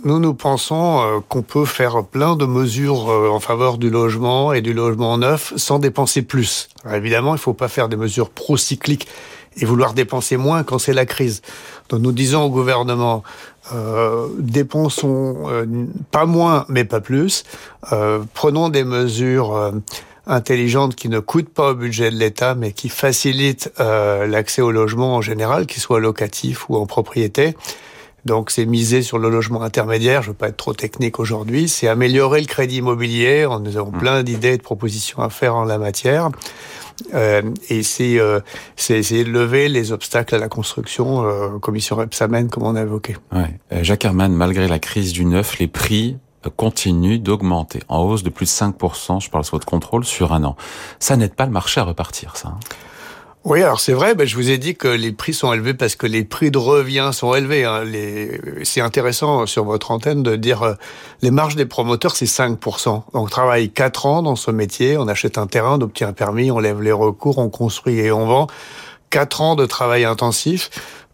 Nous, 0.04 0.17
nous 0.17 0.34
pensons 0.34 1.02
euh, 1.02 1.19
qu'on 1.30 1.43
peut 1.43 1.65
faire 1.65 2.04
plein 2.04 2.36
de 2.36 2.46
mesures 2.48 3.08
euh, 3.12 3.30
en 3.30 3.39
faveur 3.39 3.78
du 3.78 3.91
logement 3.91 4.52
et 4.52 4.62
du 4.62 4.74
logement 4.74 5.19
neuf 5.19 5.54
sans 5.58 5.78
dépenser 5.78 6.24
plus. 6.24 6.69
Alors, 6.84 6.96
évidemment, 6.96 7.32
il 7.32 7.38
ne 7.38 7.39
faut 7.39 7.54
pas 7.54 7.67
faire 7.67 7.88
des 7.88 7.98
mesures 7.98 8.32
pro-cycliques 8.32 9.08
et 9.58 9.65
vouloir 9.65 9.93
dépenser 9.93 10.36
moins 10.36 10.63
quand 10.63 10.80
c'est 10.80 10.93
la 10.93 11.06
crise. 11.06 11.43
Donc 11.89 12.02
nous 12.02 12.12
disons 12.12 12.41
au 12.46 12.50
gouvernement, 12.50 13.22
euh, 13.76 14.28
dépensons 14.39 15.36
pas 16.10 16.26
moins 16.26 16.65
mais 16.69 16.86
pas 16.86 17.02
plus, 17.02 17.43
prenons 18.34 18.69
des 18.69 18.84
mesures 18.84 19.74
intelligente 20.25 20.95
qui 20.95 21.09
ne 21.09 21.19
coûte 21.19 21.49
pas 21.49 21.71
au 21.71 21.75
budget 21.75 22.09
de 22.12 22.15
l'État, 22.15 22.55
mais 22.55 22.71
qui 22.71 22.89
facilite 22.89 23.71
euh, 23.79 24.27
l'accès 24.27 24.62
au 24.62 24.71
logement 24.71 25.15
en 25.15 25.21
général, 25.21 25.65
qu'il 25.65 25.81
soit 25.81 25.99
locatif 25.99 26.69
ou 26.69 26.77
en 26.77 26.86
propriété. 26.86 27.55
Donc 28.25 28.51
c'est 28.51 28.65
miser 28.65 29.01
sur 29.01 29.17
le 29.17 29.29
logement 29.29 29.63
intermédiaire, 29.63 30.21
je 30.21 30.29
veux 30.29 30.33
pas 30.33 30.47
être 30.47 30.57
trop 30.57 30.73
technique 30.73 31.19
aujourd'hui, 31.19 31.67
c'est 31.67 31.89
améliorer 31.89 32.39
le 32.39 32.47
crédit 32.47 32.77
immobilier, 32.77 33.45
nous 33.62 33.75
avons 33.75 33.91
mmh. 33.91 33.99
plein 33.99 34.23
d'idées 34.23 34.53
et 34.53 34.57
de 34.57 34.63
propositions 34.63 35.21
à 35.21 35.29
faire 35.29 35.55
en 35.55 35.65
la 35.65 35.77
matière. 35.77 36.29
Euh, 37.13 37.41
et 37.69 37.83
c'est 37.83 38.19
euh, 38.19 38.39
essayer 38.77 39.23
de 39.23 39.29
lever 39.29 39.67
les 39.67 39.91
obstacles 39.91 40.36
à 40.36 40.38
la 40.38 40.47
construction, 40.47 41.25
euh, 41.25 41.59
commission 41.59 41.95
Repsamen, 41.95 42.49
comme 42.49 42.63
on 42.63 42.75
a 42.75 42.81
évoqué. 42.81 43.17
Ouais. 43.31 43.59
Euh, 43.71 43.83
Jacques 43.83 44.05
Herman, 44.05 44.33
malgré 44.33 44.67
la 44.67 44.79
crise 44.79 45.12
du 45.13 45.25
neuf, 45.25 45.59
les 45.59 45.67
prix 45.67 46.17
continuent 46.49 47.19
d'augmenter, 47.19 47.82
en 47.89 48.03
hausse 48.03 48.23
de 48.23 48.29
plus 48.29 48.45
de 48.45 48.51
5%, 48.51 49.21
je 49.21 49.29
parle 49.29 49.43
sous 49.43 49.56
votre 49.56 49.65
contrôle, 49.65 50.06
sur 50.06 50.34
un 50.34 50.43
an. 50.43 50.56
Ça 50.99 51.15
n'aide 51.17 51.36
pas 51.36 51.45
le 51.45 51.51
marché 51.51 51.82
à 51.82 51.84
repartir, 51.84 52.38
ça. 52.38 52.49
Hein. 52.49 52.60
Oui, 53.45 53.62
alors 53.62 53.82
c'est 53.82 53.91
vrai, 53.91 54.15
ben, 54.15 54.25
je 54.25 54.38
vous 54.38 54.51
ai 54.51 54.58
dit 54.58 54.73
que 54.73 54.88
les 54.88 55.12
prix 55.12 55.34
sont 55.34 55.51
élevés 55.51 55.73
parce 55.73 55.97
que 55.97 56.08
les 56.08 56.23
prix 56.23 56.49
de 56.49 56.58
revient 56.58 57.10
sont 57.12 57.36
élevés. 57.36 57.65
Hein. 57.65 57.84
Les... 57.84 58.39
C'est 58.63 58.79
intéressant 58.79 59.45
sur 59.47 59.65
votre 59.65 59.91
antenne 59.91 60.23
de 60.23 60.38
dire 60.38 60.63
euh, 60.63 60.73
les 61.21 61.29
marges 61.29 61.58
des 61.58 61.65
promoteurs, 61.65 62.15
c'est 62.15 62.23
5%. 62.23 63.03
On 63.13 63.25
travaille 63.25 63.69
4 63.69 64.06
ans 64.06 64.21
dans 64.21 64.38
ce 64.38 64.49
métier, 64.49 64.97
on 64.97 65.10
achète 65.10 65.38
un 65.38 65.47
terrain, 65.47 65.77
on 65.77 65.82
obtient 65.82 66.08
un 66.08 66.13
permis, 66.13 66.51
on 66.51 66.60
lève 66.60 66.82
les 66.82 66.93
recours, 66.93 67.38
on 67.38 67.49
construit 67.49 67.99
et 67.99 68.13
on 68.13 68.25
vend. 68.27 68.47
4 69.10 69.41
ans 69.41 69.56
de 69.56 69.65
travail 69.65 70.06
intensif 70.06 70.69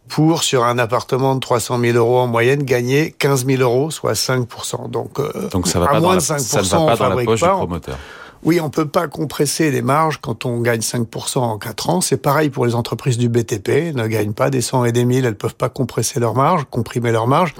pour, 0.10 0.44
sur 0.44 0.66
un 0.66 0.78
appartement 0.78 1.36
de 1.36 1.40
300 1.40 1.80
000 1.80 1.98
euros 1.98 2.20
en 2.20 2.28
moyenne, 2.28 2.64
gagner 2.64 3.12
15 3.18 3.46
000 3.46 3.62
euros, 3.62 3.92
soit 3.92 4.14
5%. 4.14 4.90
Donc, 4.90 5.20
euh, 5.20 5.50
Donc 5.50 5.68
ça 5.68 5.80
va 5.80 5.88
pas 5.88 6.00
moins 6.00 6.16
de 6.16 6.22
5%, 6.22 6.40
ça 6.40 6.62
ne 6.62 6.86
va 6.86 6.98
pas 6.98 7.10
dans 7.10 7.16
la 7.16 7.24
poche 7.24 7.42
du 7.42 7.48
promoteur. 7.48 7.98
Oui, 8.44 8.62
on 8.62 8.70
peut 8.70 8.88
pas 8.88 9.08
compresser 9.08 9.70
les 9.70 9.82
marges 9.82 10.20
quand 10.22 10.46
on 10.46 10.62
gagne 10.62 10.80
5% 10.80 11.40
en 11.40 11.58
4 11.58 11.90
ans. 11.90 12.02
C'est 12.02 12.18
pareil 12.18 12.50
pour 12.50 12.66
les 12.66 12.74
entreprises 12.74 13.18
du 13.18 13.28
BTP. 13.28 13.70
Elles 13.70 13.96
ne 13.96 14.08
gagnent 14.08 14.34
pas 14.34 14.50
des 14.50 14.62
100 14.62 14.86
et 14.86 14.92
des 14.94 15.04
1000. 15.04 15.26
Elles 15.26 15.36
peuvent 15.36 15.56
pas 15.56 15.68
compresser 15.68 16.22
leurs 16.22 16.36
marges, 16.36 16.66
comprimer 16.70 17.12
leurs 17.12 17.28
marges. 17.28 17.54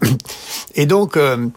Et 0.74 0.86
donc, 0.86 1.16
euh, 1.16 1.48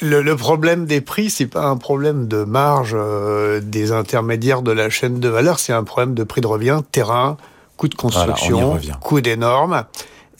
le, 0.00 0.34
problème 0.34 0.86
des 0.86 1.00
prix, 1.00 1.28
c'est 1.28 1.46
pas 1.46 1.66
un 1.66 1.76
problème 1.76 2.26
de 2.26 2.44
marge 2.44 2.94
euh, 2.94 3.60
des 3.62 3.92
intermédiaires 3.92 4.62
de 4.62 4.72
la 4.72 4.88
chaîne 4.88 5.20
de 5.20 5.28
valeur. 5.28 5.58
C'est 5.58 5.74
un 5.74 5.84
problème 5.84 6.14
de 6.14 6.24
prix 6.24 6.40
de 6.40 6.46
revient, 6.46 6.80
terrain, 6.90 7.36
coût 7.76 7.88
de 7.88 7.94
construction, 7.94 8.78
coût 9.00 9.20
des 9.20 9.36
normes. 9.36 9.84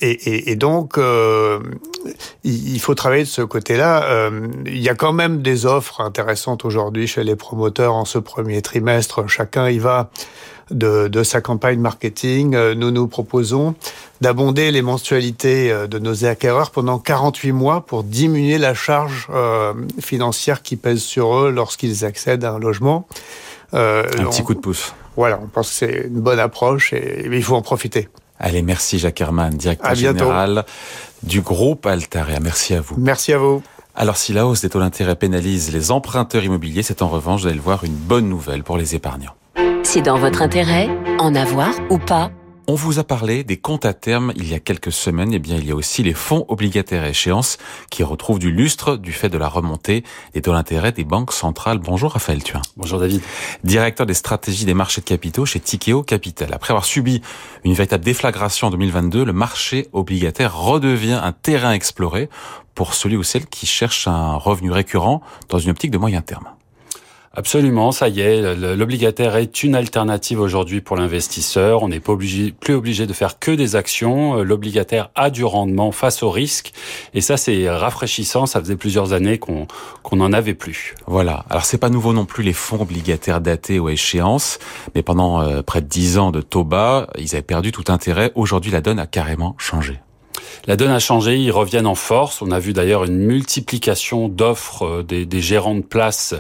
Et, 0.01 0.51
et, 0.51 0.57
donc, 0.57 0.99
euh, 0.99 1.61
il 2.43 2.81
faut 2.81 2.95
travailler 2.95 3.23
de 3.23 3.29
ce 3.29 3.43
côté-là. 3.43 4.05
Euh, 4.05 4.49
il 4.67 4.83
y 4.83 4.89
a 4.89 4.95
quand 4.95 5.13
même 5.13 5.41
des 5.41 5.67
offres 5.67 6.01
intéressantes 6.01 6.65
aujourd'hui 6.65 7.07
chez 7.07 7.25
les 7.25 7.37
promoteurs 7.37 7.95
en 7.95 8.05
ce 8.05 8.19
premier 8.19 8.61
trimestre. 8.61 9.29
Chacun 9.29 9.69
y 9.71 9.79
va 9.79 10.11
de, 10.71 11.09
de 11.09 11.23
sa 11.23 11.41
campagne 11.41 11.79
marketing. 11.79 12.55
Euh, 12.55 12.75
nous 12.75 12.91
nous 12.91 13.07
proposons 13.07 13.75
d'abonder 14.21 14.71
les 14.71 14.83
mensualités 14.83 15.71
euh, 15.71 15.87
de 15.87 15.99
nos 15.99 16.25
acquéreurs 16.25 16.71
pendant 16.71 16.99
48 16.99 17.53
mois 17.53 17.81
pour 17.83 18.03
diminuer 18.03 18.59
la 18.59 18.75
charge 18.75 19.29
financière 20.01 20.63
qui 20.63 20.77
pèse 20.77 21.03
sur 21.03 21.37
eux 21.37 21.51
lorsqu'ils 21.51 22.05
accèdent 22.05 22.45
à 22.45 22.53
un 22.53 22.59
logement. 22.59 23.07
un 23.73 24.03
petit 24.03 24.43
coup 24.43 24.55
de 24.55 24.61
pouce. 24.61 24.93
Voilà, 25.17 25.39
on 25.43 25.47
pense 25.47 25.69
que 25.71 25.75
c'est 25.75 26.07
une 26.07 26.21
bonne 26.21 26.39
approche 26.39 26.93
et 26.93 27.27
il 27.31 27.43
faut 27.43 27.55
en 27.55 27.63
profiter. 27.63 28.09
Allez, 28.39 28.63
merci 28.63 28.99
Jacques 28.99 29.21
Herman, 29.21 29.51
directeur 29.51 29.95
général 29.95 30.65
du 31.23 31.41
groupe 31.41 31.87
Altaria. 31.87 32.41
Merci 32.41 32.75
à 32.75 32.81
vous. 32.81 32.97
Merci 32.99 33.33
à 33.33 33.39
vous. 33.39 33.63
Alors 33.95 34.17
si 34.17 34.33
la 34.33 34.47
hausse 34.47 34.63
des 34.63 34.69
taux 34.69 34.81
d'intérêt 34.81 35.15
pénalise 35.15 35.73
les 35.73 35.93
emprunteurs 35.93 36.43
immobiliers, 36.43 36.83
c'est 36.83 37.01
en 37.01 37.09
revanche, 37.09 37.43
vous 37.43 37.47
allez 37.47 37.57
le 37.57 37.63
voir, 37.63 37.85
une 37.85 37.95
bonne 37.95 38.29
nouvelle 38.29 38.65
pour 38.65 38.77
les 38.77 38.97
épargnants. 38.97 39.35
C'est 39.85 40.03
dans 40.03 40.19
votre 40.19 40.43
intérêt, 40.43 40.89
en 41.19 41.35
avoir 41.35 41.71
ou 41.91 41.99
pas 41.99 42.31
on 42.67 42.75
vous 42.75 42.99
a 42.99 43.05
parlé 43.05 43.45
des 43.45 43.57
comptes 43.57 43.85
à 43.85 43.93
terme 43.93 44.33
il 44.37 44.49
y 44.49 44.55
a 44.55 44.61
quelques 44.61 44.93
semaines. 44.93 45.33
Eh 45.33 45.39
bien, 45.39 45.57
il 45.57 45.67
y 45.67 45.71
a 45.71 45.75
aussi 45.75 46.03
les 46.03 46.15
fonds 46.15 46.45
obligataires 46.49 47.03
à 47.03 47.09
échéance 47.09 47.59
qui 47.91 48.03
retrouvent 48.03 48.39
du 48.39 48.51
lustre 48.51 48.97
du 48.97 49.13
fait 49.13 49.29
de 49.29 49.39
la 49.39 49.49
remontée 49.49 50.05
des 50.33 50.43
taux 50.43 50.53
d'intérêt 50.53 50.93
des 50.93 51.05
banques 51.05 51.33
centrales. 51.33 51.79
Bonjour 51.79 52.13
Raphaël 52.13 52.43
Thuin. 52.43 52.63
Bonjour 52.77 53.01
David. 53.01 53.23
Directeur 53.65 54.07
des 54.07 54.15
stratégies 54.15 54.65
des 54.65 54.75
marchés 54.75 55.01
de 55.01 55.07
capitaux 55.07 55.45
chez 55.45 55.61
Tikeo 55.61 56.03
Capital. 56.03 56.53
Après 56.53 56.73
avoir 56.73 56.85
subi 56.85 57.21
une 57.65 57.75
véritable 57.75 58.05
déflagration 58.05 58.69
en 58.69 58.71
2022, 58.71 59.25
le 59.25 59.33
marché 59.33 59.89
obligataire 59.93 60.57
redevient 60.57 61.21
un 61.23 61.33
terrain 61.33 61.73
exploré 61.73 62.29
pour 62.75 62.95
celui 62.95 63.17
ou 63.17 63.23
celle 63.23 63.47
qui 63.47 63.67
cherche 63.67 64.09
un 64.09 64.35
revenu 64.35 64.71
récurrent 64.71 65.21
dans 65.49 65.59
une 65.59 65.71
optique 65.71 65.91
de 65.91 65.99
moyen 65.99 66.23
terme. 66.23 66.49
Absolument, 67.37 67.91
ça 67.91 68.09
y 68.09 68.21
est, 68.21 68.55
l'obligataire 68.55 69.35
est 69.35 69.65
une 69.65 69.75
alternative 69.75 70.41
aujourd'hui 70.41 70.81
pour 70.81 70.97
l'investisseur. 70.97 71.83
On 71.83 71.89
n'est 71.89 71.99
plus 71.99 72.75
obligé 72.75 73.07
de 73.07 73.13
faire 73.13 73.41
que 73.41 73.51
des 73.51 73.75
actions. 73.75 74.39
Euh, 74.39 74.45
l'obligataire 74.45 75.11
a 75.17 75.31
du 75.31 75.45
rendement 75.45 75.91
face 75.91 76.23
au 76.23 76.31
risque, 76.31 76.73
et 77.13 77.21
ça 77.21 77.37
c'est 77.37 77.69
rafraîchissant. 77.69 78.47
Ça 78.47 78.61
faisait 78.61 78.77
plusieurs 78.77 79.13
années 79.13 79.39
qu'on 79.39 79.67
qu'on 80.05 80.17
n'en 80.17 80.33
avait 80.33 80.55
plus. 80.55 80.95
Voilà. 81.09 81.45
Alors 81.51 81.65
c'est 81.65 81.79
pas 81.79 81.91
nouveau 81.91 82.13
non 82.13 82.25
plus 82.25 82.45
les 82.45 82.53
fonds 82.53 82.83
obligataires 82.83 83.41
datés 83.41 83.81
ou 83.81 83.89
à 83.89 83.93
échéance, 83.93 84.61
mais 84.95 85.03
pendant 85.03 85.41
euh, 85.41 85.63
près 85.63 85.81
de 85.81 85.89
dix 85.89 86.19
ans 86.19 86.31
de 86.31 86.41
taux 86.41 86.65
bas, 86.65 87.09
ils 87.19 87.35
avaient 87.35 87.43
perdu 87.43 87.73
tout 87.73 87.85
intérêt. 87.89 88.31
Aujourd'hui, 88.37 88.71
la 88.71 88.81
donne 88.81 89.01
a 89.01 89.09
carrément 89.09 89.57
changé. 89.59 89.99
La 90.67 90.77
donne 90.77 90.91
a 90.91 90.99
changé, 90.99 91.39
ils 91.39 91.51
reviennent 91.51 91.87
en 91.87 91.95
force. 91.95 92.41
On 92.41 92.51
a 92.51 92.59
vu 92.59 92.73
d'ailleurs 92.73 93.05
une 93.05 93.19
multiplication 93.19 94.29
d'offres 94.29 94.87
euh, 94.87 95.03
des, 95.03 95.27
des, 95.27 95.41
gérants 95.41 95.75
de 95.75 95.83
place 95.83 96.35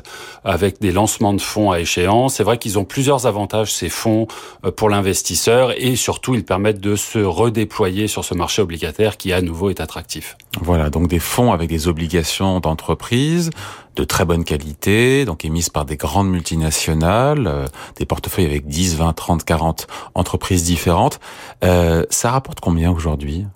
avec 0.44 0.80
des 0.80 0.92
lancements 0.92 1.34
de 1.34 1.40
fonds 1.40 1.70
à 1.70 1.80
échéance. 1.80 2.34
C'est 2.34 2.44
vrai 2.44 2.58
qu'ils 2.58 2.78
ont 2.78 2.84
plusieurs 2.84 3.26
avantages, 3.26 3.72
ces 3.72 3.88
fonds, 3.88 4.26
euh, 4.64 4.70
pour 4.70 4.88
l'investisseur 4.88 5.72
et 5.76 5.96
surtout, 5.96 6.34
ils 6.34 6.44
permettent 6.44 6.80
de 6.80 6.96
se 6.96 7.18
redéployer 7.18 8.08
sur 8.08 8.24
ce 8.24 8.34
marché 8.34 8.62
obligataire 8.62 9.16
qui, 9.16 9.32
à 9.32 9.42
nouveau, 9.42 9.70
est 9.70 9.80
attractif. 9.80 10.36
Voilà, 10.60 10.90
donc 10.90 11.08
des 11.08 11.18
fonds 11.18 11.52
avec 11.52 11.68
des 11.68 11.88
obligations 11.88 12.60
d'entreprise 12.60 13.50
de 13.96 14.04
très 14.04 14.24
bonne 14.24 14.44
qualité, 14.44 15.24
donc 15.24 15.44
émises 15.44 15.68
par 15.68 15.84
des 15.84 15.96
grandes 15.96 16.28
multinationales, 16.28 17.46
euh, 17.46 17.66
des 17.96 18.06
portefeuilles 18.06 18.46
avec 18.46 18.66
10, 18.66 18.96
20, 18.96 19.12
30, 19.12 19.44
40 19.44 19.86
entreprises 20.14 20.64
différentes. 20.64 21.20
Euh, 21.62 22.04
ça 22.10 22.30
rapporte 22.30 22.60
combien 22.60 22.90
aujourd'hui? 22.90 23.46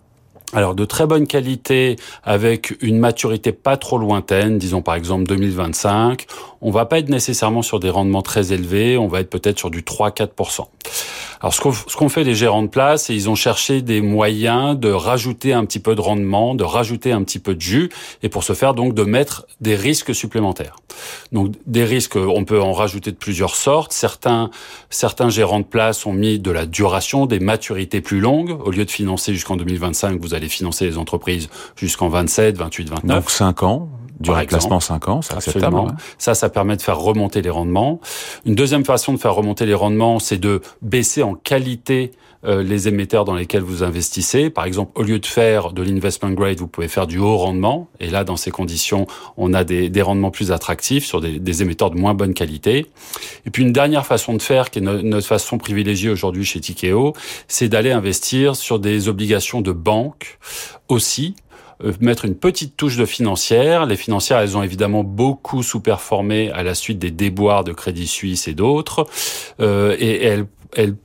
Alors 0.54 0.74
de 0.74 0.84
très 0.84 1.06
bonne 1.06 1.26
qualité 1.26 1.96
avec 2.24 2.74
une 2.80 2.98
maturité 2.98 3.52
pas 3.52 3.76
trop 3.76 3.98
lointaine, 3.98 4.58
disons 4.58 4.80
par 4.80 4.94
exemple 4.94 5.24
2025, 5.24 6.26
on 6.62 6.70
va 6.70 6.86
pas 6.86 6.98
être 6.98 7.10
nécessairement 7.10 7.62
sur 7.62 7.80
des 7.80 7.90
rendements 7.90 8.22
très 8.22 8.52
élevés, 8.52 8.96
on 8.96 9.08
va 9.08 9.20
être 9.20 9.30
peut-être 9.30 9.58
sur 9.58 9.70
du 9.70 9.82
3-4%. 9.82 10.64
Alors 11.40 11.54
ce 11.54 11.96
qu'ont 11.96 12.08
fait 12.08 12.24
les 12.24 12.34
gérants 12.34 12.62
de 12.62 12.68
place, 12.68 13.04
c'est 13.04 13.14
ils 13.14 13.30
ont 13.30 13.36
cherché 13.36 13.80
des 13.80 14.00
moyens 14.00 14.76
de 14.76 14.90
rajouter 14.90 15.52
un 15.52 15.64
petit 15.64 15.78
peu 15.78 15.94
de 15.94 16.00
rendement, 16.00 16.56
de 16.56 16.64
rajouter 16.64 17.12
un 17.12 17.22
petit 17.22 17.38
peu 17.38 17.54
de 17.54 17.60
jus, 17.60 17.90
et 18.24 18.28
pour 18.28 18.42
ce 18.42 18.54
faire 18.54 18.74
donc 18.74 18.94
de 18.94 19.04
mettre 19.04 19.46
des 19.60 19.76
risques 19.76 20.14
supplémentaires. 20.14 20.76
Donc 21.30 21.52
des 21.66 21.84
risques, 21.84 22.16
on 22.16 22.44
peut 22.44 22.60
en 22.60 22.72
rajouter 22.72 23.12
de 23.12 23.16
plusieurs 23.16 23.54
sortes. 23.54 23.92
Certains 23.92 24.50
certains 24.90 25.28
gérants 25.28 25.60
de 25.60 25.64
place 25.64 26.06
ont 26.06 26.12
mis 26.12 26.40
de 26.40 26.50
la 26.50 26.66
duration, 26.66 27.26
des 27.26 27.38
maturités 27.38 28.00
plus 28.00 28.18
longues. 28.18 28.58
Au 28.64 28.72
lieu 28.72 28.84
de 28.84 28.90
financer 28.90 29.32
jusqu'en 29.32 29.56
2025, 29.56 30.20
vous 30.20 30.34
allez 30.38 30.48
financer 30.48 30.84
les 30.86 30.98
entreprises 30.98 31.48
jusqu'en 31.76 32.08
27, 32.08 32.56
28, 32.56 32.88
29. 32.88 33.16
Donc 33.16 33.30
5 33.30 33.62
ans 33.62 33.88
du 34.20 34.30
reclassement 34.30 34.80
5 34.80 35.08
ans, 35.08 35.22
c'est 35.22 35.34
acceptable. 35.34 35.76
Ça, 36.18 36.34
ça 36.34 36.48
permet 36.48 36.76
de 36.76 36.82
faire 36.82 36.98
remonter 36.98 37.42
les 37.42 37.50
rendements. 37.50 38.00
Une 38.44 38.54
deuxième 38.54 38.84
façon 38.84 39.12
de 39.12 39.18
faire 39.18 39.34
remonter 39.34 39.66
les 39.66 39.74
rendements, 39.74 40.18
c'est 40.18 40.38
de 40.38 40.60
baisser 40.82 41.22
en 41.22 41.34
qualité 41.34 42.10
les 42.44 42.88
émetteurs 42.88 43.24
dans 43.24 43.34
lesquels 43.34 43.62
vous 43.62 43.82
investissez. 43.82 44.50
Par 44.50 44.64
exemple, 44.64 44.92
au 44.94 45.02
lieu 45.02 45.18
de 45.18 45.26
faire 45.26 45.72
de 45.72 45.82
l'investment 45.82 46.30
grade, 46.30 46.58
vous 46.58 46.68
pouvez 46.68 46.88
faire 46.88 47.06
du 47.06 47.18
haut 47.18 47.36
rendement. 47.36 47.88
Et 48.00 48.10
là, 48.10 48.24
dans 48.24 48.36
ces 48.36 48.50
conditions, 48.50 49.06
on 49.36 49.54
a 49.54 49.64
des, 49.64 49.88
des 49.88 50.02
rendements 50.02 50.30
plus 50.30 50.52
attractifs 50.52 51.04
sur 51.04 51.20
des, 51.20 51.38
des, 51.38 51.62
émetteurs 51.62 51.90
de 51.90 51.98
moins 51.98 52.14
bonne 52.14 52.34
qualité. 52.34 52.86
Et 53.44 53.50
puis 53.50 53.62
une 53.64 53.72
dernière 53.72 54.06
façon 54.06 54.34
de 54.34 54.42
faire, 54.42 54.70
qui 54.70 54.78
est 54.78 54.82
notre 54.82 55.26
façon 55.26 55.58
privilégiée 55.58 56.10
aujourd'hui 56.10 56.44
chez 56.44 56.60
Tikeo, 56.60 57.12
c'est 57.48 57.68
d'aller 57.68 57.90
investir 57.90 58.54
sur 58.54 58.78
des 58.78 59.08
obligations 59.08 59.60
de 59.60 59.72
banque 59.72 60.38
aussi 60.88 61.34
euh, 61.84 61.92
mettre 62.00 62.24
une 62.24 62.34
petite 62.34 62.76
touche 62.76 62.96
de 62.96 63.06
financière. 63.06 63.86
Les 63.86 63.96
financières, 63.96 64.38
elles 64.38 64.56
ont 64.56 64.62
évidemment 64.62 65.04
beaucoup 65.04 65.62
sous-performé 65.62 66.50
à 66.50 66.62
la 66.62 66.74
suite 66.74 66.98
des 66.98 67.10
déboires 67.10 67.62
de 67.62 67.72
Crédit 67.72 68.08
Suisse 68.08 68.48
et 68.48 68.54
d'autres, 68.54 69.06
euh, 69.60 69.96
et 69.98 70.24
elles 70.24 70.46
elle, 70.74 70.96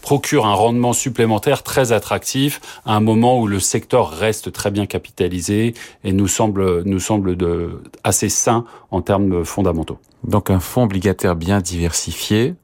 procure 0.00 0.46
un 0.46 0.54
rendement 0.54 0.92
supplémentaire 0.92 1.62
très 1.62 1.92
attractif 1.92 2.60
à 2.84 2.94
un 2.94 3.00
moment 3.00 3.40
où 3.40 3.46
le 3.46 3.60
secteur 3.60 4.10
reste 4.10 4.52
très 4.52 4.70
bien 4.70 4.86
capitalisé 4.86 5.74
et 6.04 6.12
nous 6.12 6.28
semble, 6.28 6.82
nous 6.84 7.00
semble 7.00 7.36
de, 7.36 7.82
assez 8.04 8.28
sain 8.28 8.64
en 8.90 9.02
termes 9.02 9.44
fondamentaux. 9.44 9.98
Donc 10.24 10.50
un 10.50 10.60
fonds 10.60 10.84
obligataire 10.84 11.36
bien 11.36 11.60
diversifié, 11.60 12.54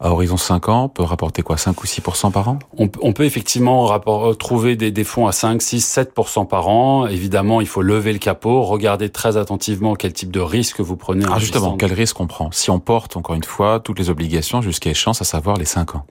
à 0.00 0.10
horizon 0.10 0.36
5 0.36 0.68
ans 0.68 0.88
peut 0.88 1.02
rapporter 1.02 1.42
quoi 1.42 1.56
5 1.56 1.82
ou 1.82 1.86
6 1.86 2.00
par 2.32 2.48
an? 2.48 2.58
On, 2.76 2.88
on, 3.02 3.12
peut 3.12 3.24
effectivement 3.24 3.84
rapport, 3.84 4.36
trouver 4.36 4.76
des, 4.76 4.90
des, 4.90 5.04
fonds 5.04 5.26
à 5.26 5.32
5, 5.32 5.60
6, 5.60 5.98
7% 6.16 6.46
par 6.46 6.68
an. 6.68 7.06
Évidemment, 7.06 7.60
il 7.60 7.66
faut 7.66 7.82
lever 7.82 8.12
le 8.12 8.18
capot, 8.18 8.62
regarder 8.62 9.08
très 9.08 9.36
attentivement 9.36 9.94
quel 9.94 10.12
type 10.12 10.30
de 10.30 10.40
risque 10.40 10.80
vous 10.80 10.96
prenez. 10.96 11.24
Ah 11.30 11.38
justement, 11.38 11.76
quel 11.76 11.92
risque 11.92 12.20
on 12.20 12.26
prend? 12.26 12.50
Si 12.52 12.70
on 12.70 12.78
porte, 12.78 13.16
encore 13.16 13.34
une 13.34 13.44
fois, 13.44 13.80
toutes 13.80 13.98
les 13.98 14.10
obligations 14.10 14.62
jusqu'à 14.62 14.90
échéance, 14.90 15.20
à 15.20 15.24
savoir 15.24 15.56
les 15.56 15.64
5 15.64 15.96
ans. 15.96 16.04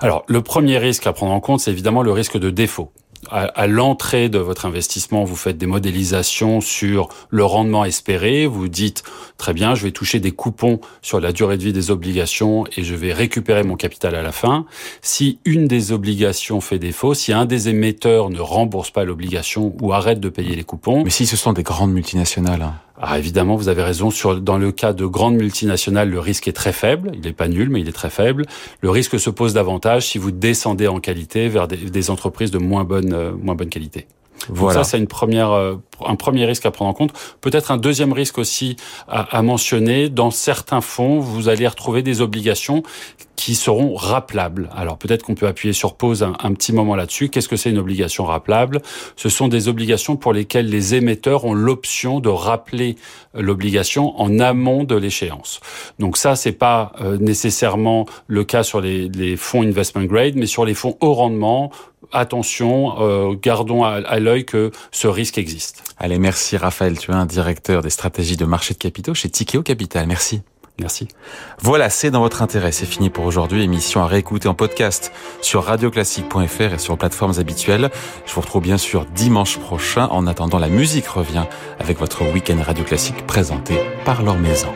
Alors, 0.00 0.24
le 0.28 0.40
premier 0.40 0.78
risque 0.78 1.06
à 1.06 1.12
prendre 1.12 1.32
en 1.32 1.40
compte, 1.40 1.60
c'est 1.60 1.70
évidemment 1.70 2.02
le 2.02 2.12
risque 2.12 2.38
de 2.38 2.50
défaut. 2.50 2.90
À, 3.30 3.66
l'entrée 3.66 4.28
de 4.28 4.38
votre 4.38 4.66
investissement, 4.66 5.24
vous 5.24 5.36
faites 5.36 5.58
des 5.58 5.66
modélisations 5.66 6.60
sur 6.60 7.08
le 7.30 7.44
rendement 7.44 7.84
espéré. 7.84 8.46
Vous 8.46 8.68
dites 8.68 9.02
très 9.36 9.52
bien, 9.52 9.74
je 9.74 9.82
vais 9.82 9.90
toucher 9.90 10.20
des 10.20 10.32
coupons 10.32 10.80
sur 11.02 11.20
la 11.20 11.32
durée 11.32 11.56
de 11.56 11.64
vie 11.64 11.72
des 11.72 11.90
obligations 11.90 12.64
et 12.76 12.84
je 12.84 12.94
vais 12.94 13.12
récupérer 13.12 13.62
mon 13.62 13.76
capital 13.76 14.14
à 14.14 14.22
la 14.22 14.32
fin. 14.32 14.66
Si 15.02 15.38
une 15.44 15.66
des 15.66 15.92
obligations 15.92 16.60
fait 16.60 16.78
défaut, 16.78 17.14
si 17.14 17.32
un 17.32 17.46
des 17.46 17.68
émetteurs 17.68 18.30
ne 18.30 18.40
rembourse 18.40 18.90
pas 18.90 19.04
l'obligation 19.04 19.74
ou 19.80 19.92
arrête 19.92 20.20
de 20.20 20.28
payer 20.28 20.56
les 20.56 20.64
coupons, 20.64 21.04
mais 21.04 21.10
si 21.10 21.26
ce 21.26 21.36
sont 21.36 21.52
des 21.52 21.62
grandes 21.62 21.92
multinationales. 21.92 22.62
Hein. 22.62 22.74
Ah, 22.98 23.18
évidemment, 23.18 23.56
vous 23.56 23.68
avez 23.68 23.82
raison. 23.82 24.10
Sur, 24.10 24.40
dans 24.40 24.56
le 24.56 24.72
cas 24.72 24.94
de 24.94 25.04
grandes 25.04 25.36
multinationales, 25.36 26.08
le 26.08 26.18
risque 26.18 26.48
est 26.48 26.54
très 26.54 26.72
faible. 26.72 27.10
Il 27.12 27.20
n'est 27.20 27.34
pas 27.34 27.48
nul, 27.48 27.68
mais 27.68 27.80
il 27.80 27.88
est 27.88 27.92
très 27.92 28.08
faible. 28.08 28.46
Le 28.80 28.88
risque 28.88 29.20
se 29.20 29.28
pose 29.28 29.52
davantage 29.52 30.06
si 30.06 30.18
vous 30.18 30.30
descendez 30.30 30.86
en 30.86 30.98
qualité 30.98 31.48
vers 31.48 31.68
des, 31.68 31.76
des 31.76 32.10
entreprises 32.10 32.50
de 32.50 32.58
moins 32.58 32.84
bonne, 32.84 33.05
euh, 33.12 33.32
moins 33.32 33.54
bonne 33.54 33.68
qualité. 33.68 34.06
Voilà. 34.48 34.84
ça, 34.84 34.90
c'est 34.90 34.98
une 34.98 35.06
première, 35.06 35.50
euh, 35.52 35.76
un 36.04 36.14
premier 36.14 36.44
risque 36.44 36.66
à 36.66 36.70
prendre 36.70 36.90
en 36.90 36.94
compte. 36.94 37.12
Peut-être 37.40 37.70
un 37.70 37.78
deuxième 37.78 38.12
risque 38.12 38.38
aussi 38.38 38.76
à, 39.08 39.36
à, 39.36 39.42
mentionner. 39.42 40.08
Dans 40.08 40.30
certains 40.30 40.80
fonds, 40.80 41.18
vous 41.18 41.48
allez 41.48 41.66
retrouver 41.66 42.02
des 42.02 42.20
obligations 42.20 42.82
qui 43.36 43.54
seront 43.54 43.94
rappelables. 43.94 44.70
Alors 44.74 44.96
peut-être 44.96 45.22
qu'on 45.22 45.34
peut 45.34 45.46
appuyer 45.46 45.74
sur 45.74 45.94
pause 45.94 46.22
un, 46.22 46.32
un 46.42 46.52
petit 46.54 46.72
moment 46.72 46.96
là-dessus. 46.96 47.28
Qu'est-ce 47.28 47.48
que 47.48 47.56
c'est 47.56 47.70
une 47.70 47.78
obligation 47.78 48.24
rappelable? 48.24 48.80
Ce 49.14 49.28
sont 49.28 49.48
des 49.48 49.68
obligations 49.68 50.16
pour 50.16 50.32
lesquelles 50.32 50.68
les 50.68 50.94
émetteurs 50.94 51.44
ont 51.44 51.54
l'option 51.54 52.20
de 52.20 52.30
rappeler 52.30 52.96
l'obligation 53.34 54.18
en 54.18 54.38
amont 54.38 54.84
de 54.84 54.96
l'échéance. 54.96 55.60
Donc 55.98 56.16
ça, 56.16 56.34
c'est 56.34 56.52
pas 56.52 56.92
euh, 57.00 57.18
nécessairement 57.18 58.06
le 58.26 58.44
cas 58.44 58.62
sur 58.62 58.80
les, 58.80 59.08
les 59.08 59.36
fonds 59.36 59.62
investment 59.62 60.04
grade, 60.04 60.34
mais 60.36 60.46
sur 60.46 60.64
les 60.64 60.74
fonds 60.74 60.96
haut 61.00 61.12
rendement, 61.12 61.70
attention, 62.12 63.00
euh, 63.00 63.34
gardons 63.40 63.84
à, 63.84 63.94
à 63.94 64.18
l'œil 64.18 64.44
que 64.44 64.70
ce 64.90 65.08
risque 65.08 65.38
existe. 65.38 65.82
Allez, 65.98 66.18
merci 66.18 66.56
Raphaël, 66.56 66.98
tu 66.98 67.10
es 67.10 67.14
un 67.14 67.26
directeur 67.26 67.82
des 67.82 67.90
stratégies 67.90 68.36
de 68.36 68.44
marché 68.44 68.74
de 68.74 68.78
capitaux 68.78 69.14
chez 69.14 69.28
Tikeo 69.28 69.62
Capital. 69.62 70.06
Merci. 70.06 70.42
Merci. 70.78 71.08
Voilà, 71.60 71.88
c'est 71.88 72.10
dans 72.10 72.20
votre 72.20 72.42
intérêt. 72.42 72.70
C'est 72.70 72.86
fini 72.86 73.08
pour 73.08 73.24
aujourd'hui. 73.24 73.62
Émission 73.62 74.02
à 74.02 74.06
réécouter 74.06 74.46
en 74.46 74.54
podcast 74.54 75.10
sur 75.40 75.64
radioclassique.fr 75.64 76.74
et 76.74 76.78
sur 76.78 76.98
plateformes 76.98 77.38
habituelles. 77.38 77.90
Je 78.26 78.34
vous 78.34 78.42
retrouve 78.42 78.62
bien 78.62 78.76
sûr 78.76 79.06
dimanche 79.14 79.58
prochain. 79.58 80.06
En 80.08 80.26
attendant, 80.26 80.58
la 80.58 80.68
musique 80.68 81.06
revient 81.06 81.44
avec 81.78 81.98
votre 81.98 82.30
week-end 82.30 82.58
Radio 82.62 82.84
Classique 82.84 83.26
présenté 83.26 83.78
par 84.04 84.22
Laure 84.22 84.38
Maison. 84.38 84.68